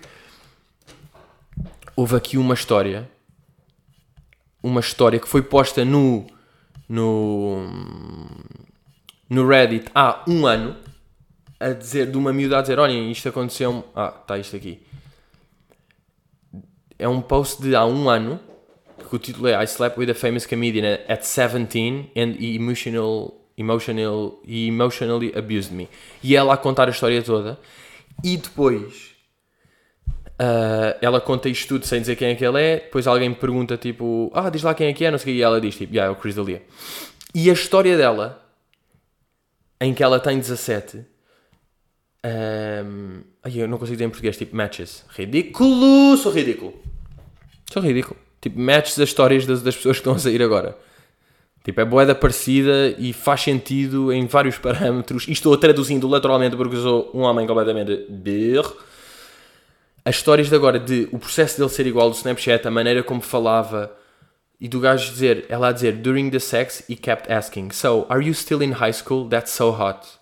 [1.95, 3.07] houve aqui uma história,
[4.63, 6.27] uma história que foi posta no,
[6.89, 7.67] no,
[9.29, 10.79] no Reddit há um ano,
[11.61, 14.81] a dizer, de uma miúda a dizer, olhem, isto aconteceu, ah, está isto aqui
[17.01, 18.39] é um post de há um ano
[19.09, 23.35] que o título é I slept with a famous comedian at 17 and he emotional,
[23.57, 25.89] emotional, he emotionally abused me.
[26.23, 27.59] E ela a contar a história toda
[28.23, 29.11] e depois
[30.39, 32.77] ah, ela conta isto tudo sem dizer quem é que ele é.
[32.81, 35.41] Depois alguém pergunta tipo, ah, diz lá quem é que é, não sei o que,
[35.41, 36.63] e ela diz tipo, yeah, é o Chris D'Elia.
[37.35, 38.43] E a história dela,
[39.81, 41.05] em que ela tem 17,
[42.23, 45.05] Ahm, ai, eu não consigo dizer em português, tipo matches.
[45.11, 46.17] Ridículo!
[46.17, 46.75] Sou ridículo.
[47.71, 48.17] Sou ridículo.
[48.41, 50.77] Tipo, matches das histórias das, das pessoas que estão a sair agora.
[51.63, 55.29] Tipo, é boeda parecida e faz sentido em vários parâmetros.
[55.29, 58.75] E estou traduzindo lateralmente porque eu sou um homem completamente birro.
[60.05, 63.21] As histórias de agora, de o processo dele ser igual do Snapchat, a maneira como
[63.21, 63.95] falava
[64.59, 68.25] e do gajo dizer, ela a dizer, during the sex, he kept asking, So, are
[68.25, 69.29] you still in high school?
[69.29, 70.20] That's so hot.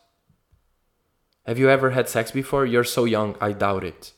[1.48, 2.66] Have you ever had sex before?
[2.66, 4.12] You're so young, I doubt it.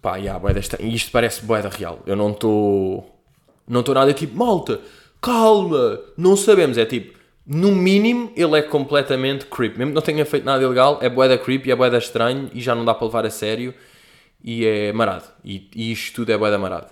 [0.00, 2.00] Pá, yeah, boeda isto parece boeda real.
[2.06, 3.20] Eu não estou.
[3.68, 4.80] Não estou nada tipo, malta,
[5.20, 6.78] calma, não sabemos.
[6.78, 9.76] É tipo, no mínimo, ele é completamente creep.
[9.76, 12.62] Mesmo que não tenha feito nada ilegal, é boeda creep e é boeda estranho e
[12.62, 13.74] já não dá para levar a sério
[14.42, 15.26] e é marado.
[15.44, 16.90] E, e isto tudo é boeda marado.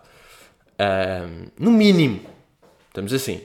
[0.79, 2.21] Ahm, no mínimo,
[2.89, 3.41] estamos assim,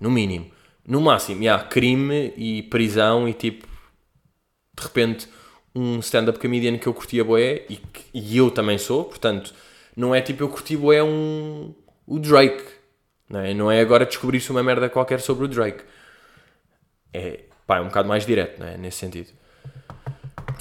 [0.00, 0.50] no mínimo.
[0.86, 3.66] No máximo, há crime e prisão e tipo,
[4.76, 5.28] de repente,
[5.74, 7.80] um stand-up comedian que eu curtia boé e,
[8.12, 9.54] e eu também sou, portanto,
[9.96, 11.74] não é tipo eu curti boé um,
[12.06, 12.64] o Drake,
[13.28, 13.54] não é?
[13.54, 15.84] Não é agora descobrir-se uma merda qualquer sobre o Drake.
[17.12, 18.76] É, pá, é um bocado mais direto, não é?
[18.76, 19.39] Nesse sentido.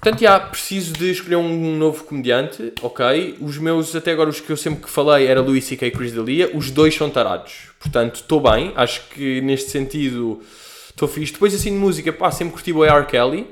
[0.10, 3.38] Portanto, já, preciso de escolher um novo comediante, ok?
[3.39, 5.88] Os meus, até agora, os que eu sempre que falei era Louis C.K.
[5.88, 7.68] e Chris D'Elia, os dois são tarados.
[7.80, 10.41] Portanto, estou bem, acho que neste sentido
[10.89, 11.34] estou fixe.
[11.34, 13.05] Depois, assim, de música, pá, sempre curti o R.
[13.05, 13.45] Kelly.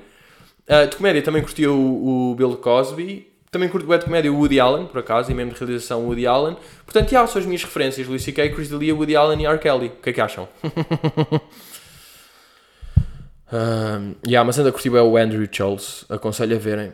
[0.67, 3.27] Ah, de comédia também curti o, o Bill Cosby.
[3.51, 6.07] Também curto bué de comédia o Woody Allen, por acaso, e mesmo de realização o
[6.07, 6.57] Woody Allen.
[6.85, 8.07] Portanto, já, são as minhas referências.
[8.07, 9.59] Louis C.K., Chris D'Elia, Woody Allen e R.
[9.59, 9.87] Kelly.
[9.89, 10.49] O que é que acham?
[13.51, 16.05] Um, yeah, mas anda a curtir é o Andrew Charles.
[16.09, 16.93] Aconselho a verem.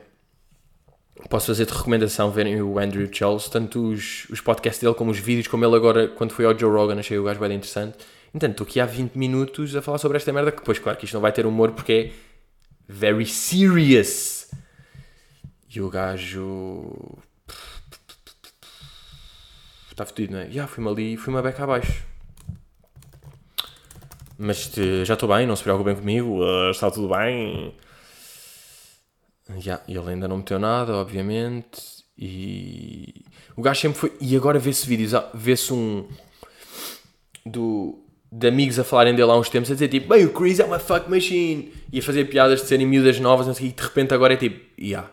[1.29, 5.19] Posso fazer de recomendação verem o Andrew Charles, tanto os, os podcasts dele como os
[5.19, 7.97] vídeos, como ele agora, quando foi ao Joe Rogan, achei o gajo bem interessante.
[8.33, 11.05] Entanto, estou aqui há 20 minutos a falar sobre esta merda, que depois, claro que
[11.05, 12.11] isto não vai ter humor porque é
[12.87, 14.51] very serious.
[15.73, 17.17] E o gajo.
[19.89, 20.45] Está fodido, não é?
[20.45, 22.12] Yeah, fui-me ali, fui-me a beca abaixo.
[24.37, 27.73] Mas eh, já estou bem, não se preocupem comigo, eh, está tudo bem.
[29.57, 32.03] Já, ele ainda não meteu nada, obviamente.
[32.17, 33.25] E
[33.55, 34.13] o gajo sempre foi.
[34.19, 36.07] E agora vê-se vídeos, ah, vê-se um
[37.45, 40.59] do, de amigos a falarem dele há uns tempos a dizer tipo, bem, o Chris
[40.59, 43.71] é uma fuck machine e a fazer piadas de serem miúdas novas não sei, e
[43.71, 45.09] de repente agora é tipo, yeah.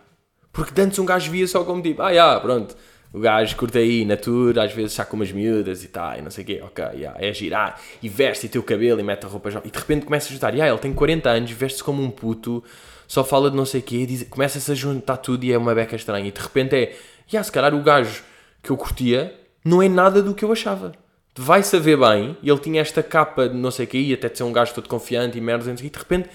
[0.53, 2.77] Porque antes um gajo via só como tipo, ah, yeah, pronto,
[3.13, 6.45] o gajo curta aí, natura, às vezes saca umas miúdas e tá, e não sei
[6.45, 9.29] o quê, ok, yeah, é girar, e veste e tem o cabelo e mete a
[9.29, 12.03] roupa jovem, e de repente começa a juntar, yeah, ele tem 40 anos, veste-se como
[12.03, 12.63] um puto,
[13.09, 15.97] só fala de não sei o quê, começa-se a juntar tudo e é uma beca
[15.97, 16.97] estranha, e de repente é,
[17.33, 18.23] yeah, se calhar o gajo
[18.63, 19.35] que eu curtia
[19.65, 20.93] não é nada do que eu achava.
[21.37, 24.29] Vai saber bem, e ele tinha esta capa de não sei o quê, e até
[24.29, 26.29] de ser um gajo todo confiante e merda, e de repente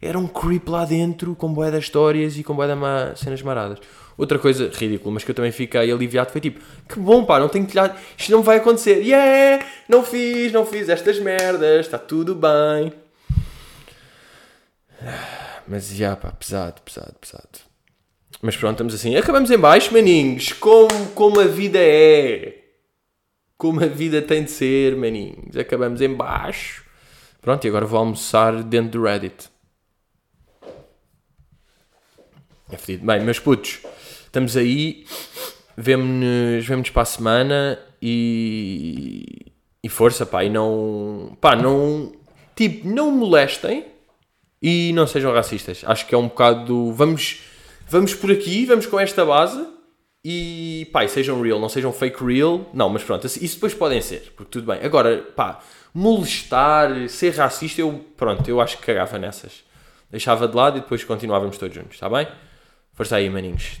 [0.00, 3.78] era um creep lá dentro, com boé das histórias e com boé ma- cenas maradas.
[4.16, 7.48] Outra coisa ridícula, mas que eu também fiquei aliviado, foi tipo, que bom pá, não
[7.48, 12.34] tenho tirar, isto não vai acontecer, yeah, não fiz, não fiz estas merdas, está tudo
[12.34, 12.92] bem.
[15.66, 17.74] Mas já pá, pesado, pesado, pesado.
[18.40, 22.62] Mas pronto, estamos assim, acabamos em baixo, maninhos, como, como a vida é.
[23.56, 25.56] Como a vida tem de ser, maninhos.
[25.56, 26.84] Acabamos em baixo.
[27.40, 29.48] Pronto, e agora vou almoçar dentro do Reddit.
[32.70, 33.06] É fedido.
[33.06, 33.80] Bem, meus putos,
[34.34, 35.04] estamos aí.
[35.76, 39.24] Vemo-nos vemo para a semana e.
[39.82, 40.42] E força, pá.
[40.44, 41.36] E não.
[41.40, 42.12] Pá, não.
[42.56, 43.84] Tipo, não molestem
[44.62, 45.82] e não sejam racistas.
[45.86, 46.64] Acho que é um bocado.
[46.64, 47.42] do- Vamos,
[47.88, 49.64] vamos por aqui, vamos com esta base
[50.24, 52.68] e pá, e sejam real, não sejam fake real.
[52.72, 54.80] Não, mas pronto, isso depois podem ser, porque tudo bem.
[54.84, 55.60] Agora, pá,
[55.92, 59.62] molestar, ser racista, eu pronto, eu acho que cagava nessas.
[60.10, 62.26] Deixava de lado e depois continuávamos todos juntos, está bem?
[62.94, 63.80] Força aí, maninhos.